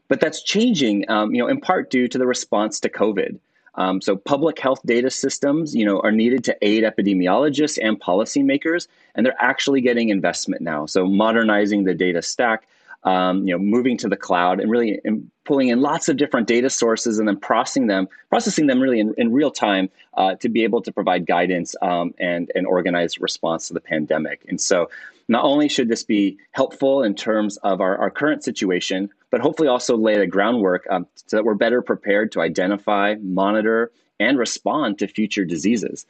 but 0.09 0.20
that's 0.20 0.42
changing, 0.42 1.09
um, 1.11 1.35
you 1.35 1.40
know, 1.40 1.48
in 1.48 1.61
part 1.61 1.90
due 1.90 2.09
to 2.09 2.18
the 2.18 2.26
response 2.26 2.81
to 2.81 2.88
COVID. 2.88 3.38
Um, 3.79 4.03
so 4.03 4.17
public 4.17 4.59
health 4.59 4.81
data 4.85 5.09
systems, 5.09 5.75
you 5.75 5.87
know, 5.87 6.01
are 6.01 6.11
needed 6.11 6.43
to 6.45 6.57
aid 6.62 6.83
epidemiologists 6.83 7.79
and 7.81 7.99
policymakers, 8.01 8.88
and 9.14 9.25
they're 9.25 9.41
actually 9.41 9.81
getting 9.81 10.09
investment 10.09 10.62
now. 10.62 10.85
So 10.87 11.07
modernizing 11.07 11.85
the 11.85 11.95
data 11.95 12.21
stack, 12.21 12.67
um, 13.05 13.47
you 13.47 13.55
know, 13.55 13.59
moving 13.59 13.97
to 13.99 14.09
the 14.09 14.17
cloud, 14.17 14.59
and 14.59 14.69
really 14.69 15.01
in 15.05 15.31
pulling 15.45 15.69
in 15.69 15.81
lots 15.81 16.09
of 16.09 16.17
different 16.17 16.49
data 16.49 16.69
sources 16.69 17.21
and 17.21 17.29
then 17.29 17.38
processing 17.38 17.87
them, 17.87 18.09
processing 18.29 18.67
them 18.67 18.81
really 18.81 18.99
in, 18.99 19.14
in 19.17 19.33
real 19.33 19.53
time 19.53 19.88
uh, 20.14 20.35
to 20.35 20.49
be 20.49 20.64
able 20.64 20.83
to 20.83 20.91
provide 20.91 21.25
guidance 21.25 21.77
um, 21.81 22.12
and 22.19 22.51
an 22.57 22.67
organized 22.67 23.21
response 23.21 23.69
to 23.69 23.75
the 23.75 23.81
pandemic. 23.81 24.45
And 24.49 24.61
so, 24.61 24.91
not 25.29 25.45
only 25.45 25.69
should 25.69 25.88
this 25.88 26.03
be 26.03 26.37
helpful 26.53 27.05
in 27.05 27.14
terms 27.14 27.59
of 27.59 27.81
our, 27.81 27.97
our 27.97 28.11
current 28.11 28.43
situation, 28.43 29.09
but 29.31 29.41
hopefully 29.41 29.69
also 29.69 29.97
lay 29.97 30.19
the 30.19 30.27
groundwork 30.27 30.87
um, 30.91 31.07
so 31.27 31.37
that 31.37 31.45
we're 31.45 31.55
better 31.55 31.83
prepared 31.83 32.33
to 32.33 32.41
identify, 32.41 33.14
monitor, 33.21 33.93
and 34.21 34.38
respond 34.38 34.99
to 34.99 35.07
future 35.07 35.45
diseases. 35.45 36.07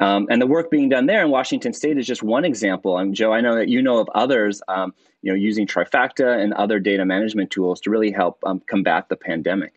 Um, 0.00 0.28
and 0.30 0.40
the 0.40 0.46
work 0.46 0.70
being 0.70 0.88
done 0.88 1.06
there 1.06 1.24
in 1.24 1.30
Washington 1.30 1.72
State 1.72 1.98
is 1.98 2.06
just 2.06 2.22
one 2.22 2.44
example. 2.44 2.98
And 2.98 3.14
Joe, 3.14 3.32
I 3.32 3.40
know 3.40 3.56
that 3.56 3.68
you 3.68 3.82
know 3.82 3.98
of 3.98 4.08
others, 4.14 4.62
um, 4.68 4.94
you 5.22 5.32
know, 5.32 5.36
using 5.36 5.66
Trifacta 5.66 6.40
and 6.40 6.52
other 6.54 6.78
data 6.78 7.04
management 7.04 7.50
tools 7.50 7.80
to 7.80 7.90
really 7.90 8.12
help 8.12 8.38
um, 8.46 8.60
combat 8.60 9.08
the 9.08 9.16
pandemic. 9.16 9.74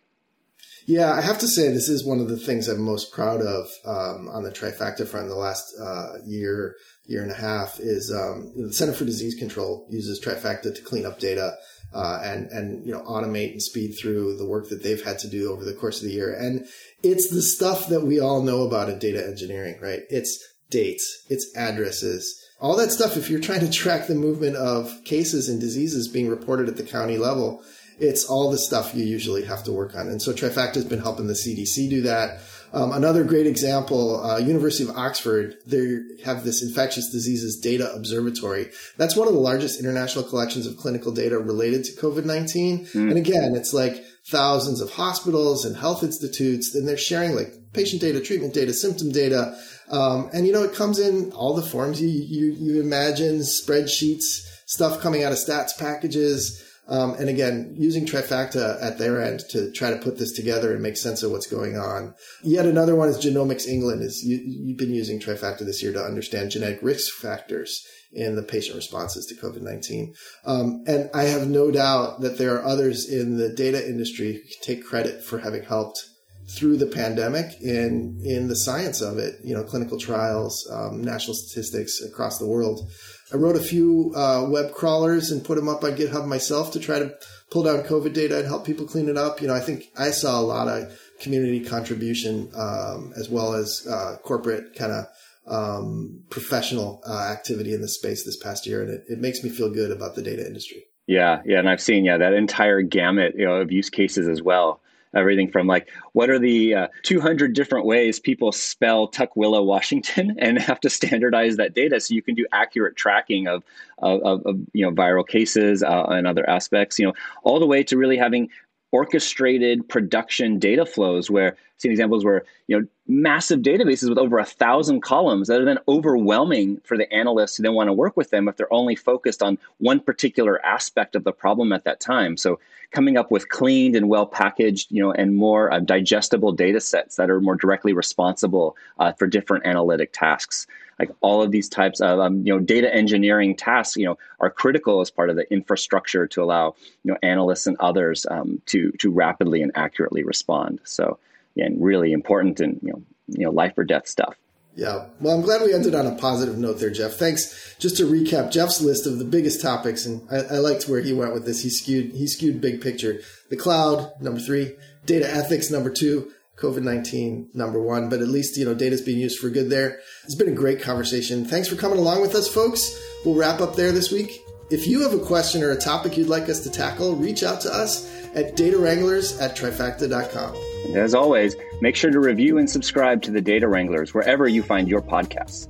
Yeah, 0.86 1.12
I 1.12 1.20
have 1.20 1.38
to 1.38 1.48
say 1.48 1.72
this 1.72 1.88
is 1.88 2.04
one 2.04 2.18
of 2.20 2.28
the 2.28 2.36
things 2.36 2.68
I'm 2.68 2.82
most 2.82 3.12
proud 3.12 3.40
of 3.40 3.68
um, 3.84 4.28
on 4.28 4.42
the 4.42 4.50
Trifacta 4.50 5.06
front 5.06 5.28
the 5.28 5.36
last 5.36 5.74
uh, 5.80 6.14
year, 6.24 6.76
year 7.04 7.22
and 7.22 7.30
a 7.30 7.36
half 7.36 7.78
is 7.78 8.12
um, 8.12 8.52
the 8.56 8.72
Center 8.72 8.92
for 8.92 9.04
Disease 9.04 9.36
Control 9.36 9.86
uses 9.90 10.20
Trifacta 10.20 10.74
to 10.74 10.82
clean 10.82 11.06
up 11.06 11.20
data 11.20 11.56
uh, 11.94 12.20
and 12.22 12.46
and 12.48 12.86
you 12.86 12.92
know 12.92 13.02
automate 13.02 13.52
and 13.52 13.62
speed 13.62 13.94
through 14.00 14.36
the 14.36 14.46
work 14.46 14.68
that 14.68 14.82
they've 14.82 15.04
had 15.04 15.18
to 15.20 15.28
do 15.28 15.52
over 15.52 15.64
the 15.64 15.74
course 15.74 16.00
of 16.00 16.08
the 16.08 16.14
year. 16.14 16.34
And 16.34 16.66
it's 17.02 17.30
the 17.30 17.42
stuff 17.42 17.88
that 17.88 18.02
we 18.02 18.20
all 18.20 18.42
know 18.42 18.62
about 18.62 18.88
in 18.88 18.98
data 18.98 19.24
engineering, 19.26 19.78
right? 19.80 20.00
It's 20.08 20.38
dates, 20.70 21.24
it's 21.28 21.50
addresses, 21.56 22.34
all 22.60 22.76
that 22.76 22.92
stuff. 22.92 23.16
If 23.16 23.28
you're 23.28 23.40
trying 23.40 23.60
to 23.60 23.70
track 23.70 24.06
the 24.06 24.14
movement 24.14 24.56
of 24.56 25.04
cases 25.04 25.48
and 25.48 25.60
diseases 25.60 26.08
being 26.08 26.28
reported 26.28 26.68
at 26.68 26.76
the 26.76 26.82
county 26.82 27.18
level, 27.18 27.62
it's 27.98 28.24
all 28.24 28.50
the 28.50 28.58
stuff 28.58 28.94
you 28.94 29.04
usually 29.04 29.44
have 29.44 29.64
to 29.64 29.72
work 29.72 29.94
on. 29.94 30.08
And 30.08 30.20
so 30.20 30.32
Trifacta 30.32 30.74
has 30.74 30.84
been 30.84 31.00
helping 31.00 31.26
the 31.26 31.34
CDC 31.34 31.90
do 31.90 32.02
that. 32.02 32.40
Um, 32.72 32.92
another 32.92 33.22
great 33.24 33.46
example, 33.46 34.24
uh, 34.24 34.38
University 34.38 34.88
of 34.88 34.96
Oxford, 34.96 35.56
they 35.66 35.98
have 36.24 36.42
this 36.42 36.62
infectious 36.62 37.10
diseases 37.10 37.60
data 37.60 37.92
observatory. 37.92 38.70
That's 38.96 39.14
one 39.16 39.28
of 39.28 39.34
the 39.34 39.40
largest 39.40 39.78
international 39.78 40.24
collections 40.24 40.66
of 40.66 40.78
clinical 40.78 41.12
data 41.12 41.38
related 41.38 41.84
to 41.84 41.92
COVID-19. 41.92 42.92
Mm. 42.92 43.10
And 43.10 43.18
again, 43.18 43.54
it's 43.54 43.74
like 43.74 44.02
thousands 44.26 44.80
of 44.80 44.90
hospitals 44.90 45.64
and 45.64 45.76
health 45.76 46.02
institutes, 46.02 46.74
and 46.74 46.88
they're 46.88 46.96
sharing 46.96 47.34
like 47.34 47.52
patient 47.72 48.00
data, 48.00 48.20
treatment 48.20 48.54
data, 48.54 48.72
symptom 48.72 49.10
data. 49.12 49.56
Um, 49.90 50.30
and 50.32 50.46
you 50.46 50.52
know, 50.52 50.62
it 50.62 50.74
comes 50.74 50.98
in 50.98 51.32
all 51.32 51.54
the 51.54 51.62
forms 51.62 52.00
you, 52.00 52.08
you, 52.08 52.52
you 52.52 52.80
imagine, 52.80 53.40
spreadsheets, 53.40 54.48
stuff 54.66 55.00
coming 55.00 55.24
out 55.24 55.32
of 55.32 55.38
stats 55.38 55.76
packages, 55.78 56.62
um, 56.88 57.14
and 57.14 57.28
again, 57.28 57.74
using 57.78 58.04
Trifacta 58.04 58.82
at 58.82 58.98
their 58.98 59.22
end 59.22 59.40
to 59.50 59.70
try 59.72 59.90
to 59.90 59.98
put 59.98 60.18
this 60.18 60.32
together 60.32 60.72
and 60.72 60.82
make 60.82 60.96
sense 60.96 61.22
of 61.22 61.30
what's 61.30 61.46
going 61.46 61.76
on. 61.76 62.14
Yet 62.42 62.66
another 62.66 62.96
one 62.96 63.08
is 63.08 63.24
Genomics 63.24 63.66
England. 63.66 64.02
Is 64.02 64.24
you, 64.24 64.70
have 64.70 64.78
been 64.78 64.94
using 64.94 65.20
Trifacta 65.20 65.64
this 65.64 65.82
year 65.82 65.92
to 65.92 66.02
understand 66.02 66.50
genetic 66.50 66.80
risk 66.82 67.14
factors 67.14 67.86
in 68.12 68.36
the 68.36 68.42
patient 68.42 68.76
responses 68.76 69.24
to 69.26 69.34
COVID 69.34 69.62
nineteen. 69.62 70.14
Um, 70.44 70.82
and 70.86 71.08
I 71.14 71.24
have 71.24 71.48
no 71.48 71.70
doubt 71.70 72.20
that 72.20 72.36
there 72.36 72.56
are 72.56 72.64
others 72.64 73.08
in 73.08 73.38
the 73.38 73.48
data 73.48 73.86
industry 73.86 74.34
who 74.34 74.40
can 74.40 74.62
take 74.62 74.84
credit 74.84 75.24
for 75.24 75.38
having 75.38 75.62
helped 75.62 76.04
through 76.48 76.76
the 76.76 76.86
pandemic 76.86 77.60
in 77.60 78.20
in 78.24 78.48
the 78.48 78.56
science 78.56 79.00
of 79.00 79.18
it. 79.18 79.40
You 79.44 79.54
know, 79.54 79.62
clinical 79.62 79.98
trials, 79.98 80.68
um, 80.70 81.02
national 81.02 81.34
statistics 81.34 82.00
across 82.02 82.38
the 82.38 82.46
world. 82.46 82.90
I 83.32 83.36
wrote 83.36 83.56
a 83.56 83.60
few 83.60 84.12
uh, 84.14 84.46
web 84.48 84.72
crawlers 84.72 85.30
and 85.30 85.44
put 85.44 85.56
them 85.56 85.68
up 85.68 85.84
on 85.84 85.96
GitHub 85.96 86.26
myself 86.26 86.72
to 86.72 86.80
try 86.80 86.98
to 86.98 87.14
pull 87.50 87.62
down 87.62 87.82
COVID 87.84 88.12
data 88.12 88.38
and 88.38 88.46
help 88.46 88.66
people 88.66 88.86
clean 88.86 89.08
it 89.08 89.16
up. 89.16 89.40
You 89.40 89.48
know, 89.48 89.54
I 89.54 89.60
think 89.60 89.84
I 89.96 90.10
saw 90.10 90.38
a 90.38 90.42
lot 90.42 90.68
of 90.68 90.98
community 91.20 91.60
contribution 91.64 92.50
um, 92.54 93.12
as 93.16 93.30
well 93.30 93.54
as 93.54 93.86
uh, 93.90 94.16
corporate 94.22 94.74
kind 94.74 94.92
of 94.92 95.06
um, 95.46 96.24
professional 96.30 97.02
uh, 97.06 97.30
activity 97.32 97.74
in 97.74 97.80
this 97.80 97.94
space 97.94 98.24
this 98.24 98.36
past 98.36 98.66
year, 98.66 98.82
and 98.82 98.90
it, 98.90 99.04
it 99.08 99.18
makes 99.18 99.42
me 99.42 99.50
feel 99.50 99.70
good 99.70 99.90
about 99.90 100.14
the 100.14 100.22
data 100.22 100.46
industry. 100.46 100.84
Yeah, 101.06 101.40
yeah, 101.44 101.58
and 101.58 101.68
I've 101.68 101.80
seen 101.80 102.04
yeah 102.04 102.18
that 102.18 102.34
entire 102.34 102.82
gamut 102.82 103.34
you 103.36 103.46
know, 103.46 103.56
of 103.56 103.72
use 103.72 103.90
cases 103.90 104.28
as 104.28 104.42
well 104.42 104.81
everything 105.14 105.50
from 105.50 105.66
like 105.66 105.88
what 106.12 106.30
are 106.30 106.38
the 106.38 106.74
uh, 106.74 106.88
200 107.02 107.52
different 107.52 107.86
ways 107.86 108.20
people 108.20 108.52
spell 108.52 109.08
Tukwila, 109.08 109.64
Washington, 109.64 110.36
and 110.38 110.58
have 110.58 110.80
to 110.80 110.90
standardize 110.90 111.56
that 111.56 111.74
data 111.74 112.00
so 112.00 112.14
you 112.14 112.22
can 112.22 112.34
do 112.34 112.46
accurate 112.52 112.96
tracking 112.96 113.48
of 113.48 113.62
of, 113.98 114.44
of 114.46 114.56
you 114.72 114.84
know 114.84 114.92
viral 114.92 115.26
cases 115.26 115.82
uh, 115.82 116.04
and 116.08 116.26
other 116.26 116.48
aspects. 116.48 116.98
You 116.98 117.06
know, 117.06 117.14
all 117.42 117.60
the 117.60 117.66
way 117.66 117.82
to 117.84 117.96
really 117.96 118.16
having 118.16 118.48
orchestrated 118.92 119.88
production 119.88 120.58
data 120.58 120.84
flows 120.86 121.30
where 121.30 121.56
seen 121.78 121.90
examples 121.90 122.24
where 122.24 122.44
you 122.68 122.78
know 122.78 122.86
massive 123.08 123.60
databases 123.60 124.08
with 124.08 124.18
over 124.18 124.38
a 124.38 124.44
thousand 124.44 125.02
columns 125.02 125.48
that 125.48 125.60
are 125.60 125.64
then 125.64 125.78
overwhelming 125.88 126.80
for 126.84 126.96
the 126.96 127.12
analysts 127.12 127.56
who 127.56 127.62
then 127.62 127.74
want 127.74 127.88
to 127.88 127.92
work 127.92 128.16
with 128.16 128.30
them 128.30 128.48
if 128.48 128.56
they're 128.56 128.72
only 128.72 128.94
focused 128.94 129.42
on 129.42 129.58
one 129.78 129.98
particular 129.98 130.64
aspect 130.64 131.16
of 131.16 131.24
the 131.24 131.32
problem 131.32 131.72
at 131.72 131.84
that 131.84 132.00
time. 132.00 132.36
So 132.36 132.60
coming 132.92 133.16
up 133.16 133.30
with 133.30 133.48
cleaned 133.48 133.96
and 133.96 134.08
well 134.08 134.26
packaged 134.26 134.90
you 134.90 135.02
know 135.02 135.12
and 135.12 135.34
more 135.34 135.72
uh, 135.72 135.80
digestible 135.80 136.52
data 136.52 136.80
sets 136.80 137.16
that 137.16 137.30
are 137.30 137.40
more 137.40 137.56
directly 137.56 137.92
responsible 137.92 138.76
uh, 138.98 139.12
for 139.12 139.26
different 139.26 139.66
analytic 139.66 140.12
tasks 140.12 140.66
like 140.98 141.10
all 141.20 141.42
of 141.42 141.50
these 141.50 141.68
types 141.68 142.00
of 142.00 142.18
um, 142.20 142.44
you 142.46 142.52
know 142.52 142.58
data 142.58 142.92
engineering 142.94 143.56
tasks 143.56 143.96
you 143.96 144.04
know 144.04 144.18
are 144.40 144.50
critical 144.50 145.00
as 145.00 145.10
part 145.10 145.30
of 145.30 145.36
the 145.36 145.50
infrastructure 145.52 146.26
to 146.26 146.42
allow 146.42 146.74
you 147.04 147.12
know 147.12 147.18
analysts 147.22 147.66
and 147.66 147.76
others 147.80 148.26
um, 148.30 148.60
to 148.66 148.92
to 148.92 149.10
rapidly 149.10 149.62
and 149.62 149.72
accurately 149.74 150.22
respond 150.22 150.80
so 150.84 151.18
again 151.56 151.76
really 151.80 152.12
important 152.12 152.60
and 152.60 152.78
you 152.82 152.92
know 152.92 153.02
you 153.28 153.44
know 153.44 153.50
life 153.50 153.76
or 153.76 153.84
death 153.84 154.06
stuff 154.06 154.36
yeah. 154.74 155.06
Well, 155.20 155.36
I'm 155.36 155.42
glad 155.42 155.62
we 155.62 155.74
ended 155.74 155.94
on 155.94 156.06
a 156.06 156.14
positive 156.14 156.56
note 156.56 156.80
there, 156.80 156.90
Jeff. 156.90 157.12
Thanks. 157.12 157.76
Just 157.78 157.98
to 157.98 158.04
recap 158.04 158.50
Jeff's 158.50 158.80
list 158.80 159.06
of 159.06 159.18
the 159.18 159.24
biggest 159.24 159.60
topics, 159.60 160.06
and 160.06 160.26
I, 160.30 160.54
I, 160.54 160.58
liked 160.58 160.88
where 160.88 161.02
he 161.02 161.12
went 161.12 161.34
with 161.34 161.44
this. 161.44 161.62
He 161.62 161.68
skewed 161.68 162.12
he 162.12 162.26
skewed 162.26 162.60
big 162.60 162.80
picture. 162.80 163.20
The 163.50 163.56
cloud, 163.56 164.12
number 164.20 164.40
three, 164.40 164.76
data 165.04 165.30
ethics, 165.30 165.70
number 165.70 165.90
two, 165.90 166.32
COVID 166.56 166.82
19, 166.82 167.50
number 167.54 167.80
one, 167.80 168.08
but 168.08 168.20
at 168.20 168.28
least, 168.28 168.56
you 168.56 168.64
know, 168.64 168.74
data 168.74 168.94
is 168.94 169.00
being 169.00 169.18
used 169.18 169.38
for 169.38 169.50
good 169.50 169.70
there. 169.70 170.00
It's 170.24 170.34
been 170.34 170.48
a 170.48 170.52
great 170.52 170.80
conversation. 170.82 171.44
Thanks 171.44 171.68
for 171.68 171.76
coming 171.76 171.98
along 171.98 172.20
with 172.20 172.34
us, 172.34 172.46
folks. 172.46 173.00
We'll 173.24 173.34
wrap 173.34 173.60
up 173.60 173.74
there 173.76 173.92
this 173.92 174.12
week. 174.12 174.40
If 174.70 174.86
you 174.86 175.02
have 175.02 175.12
a 175.12 175.18
question 175.18 175.62
or 175.62 175.70
a 175.70 175.76
topic 175.76 176.16
you'd 176.16 176.28
like 176.28 176.48
us 176.48 176.60
to 176.60 176.70
tackle, 176.70 177.16
reach 177.16 177.42
out 177.42 177.60
to 177.62 177.72
us 177.72 178.10
at 178.34 178.56
datawranglers 178.56 179.40
at 179.40 179.56
trifacta.com. 179.56 180.56
And 180.86 180.96
as 180.96 181.14
always, 181.14 181.56
make 181.80 181.96
sure 181.96 182.10
to 182.10 182.20
review 182.20 182.58
and 182.58 182.68
subscribe 182.68 183.22
to 183.22 183.30
the 183.30 183.40
Data 183.40 183.68
Wranglers 183.68 184.14
wherever 184.14 184.48
you 184.48 184.62
find 184.62 184.88
your 184.88 185.02
podcasts. 185.02 185.68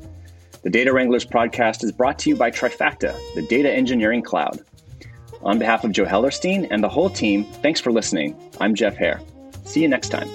The 0.62 0.70
Data 0.70 0.92
Wranglers 0.92 1.26
podcast 1.26 1.82
is 1.82 1.90
brought 1.90 2.18
to 2.20 2.30
you 2.30 2.36
by 2.36 2.50
Trifacta, 2.50 3.16
the 3.34 3.42
data 3.42 3.70
engineering 3.70 4.22
cloud. 4.22 4.60
On 5.42 5.58
behalf 5.58 5.82
of 5.82 5.90
Joe 5.90 6.04
Hellerstein 6.04 6.68
and 6.70 6.84
the 6.84 6.88
whole 6.88 7.10
team, 7.10 7.44
thanks 7.44 7.80
for 7.80 7.90
listening. 7.90 8.36
I'm 8.60 8.74
Jeff 8.76 8.96
Heer. 8.96 9.20
See 9.64 9.82
you 9.82 9.88
next 9.88 10.10
time. 10.10 10.28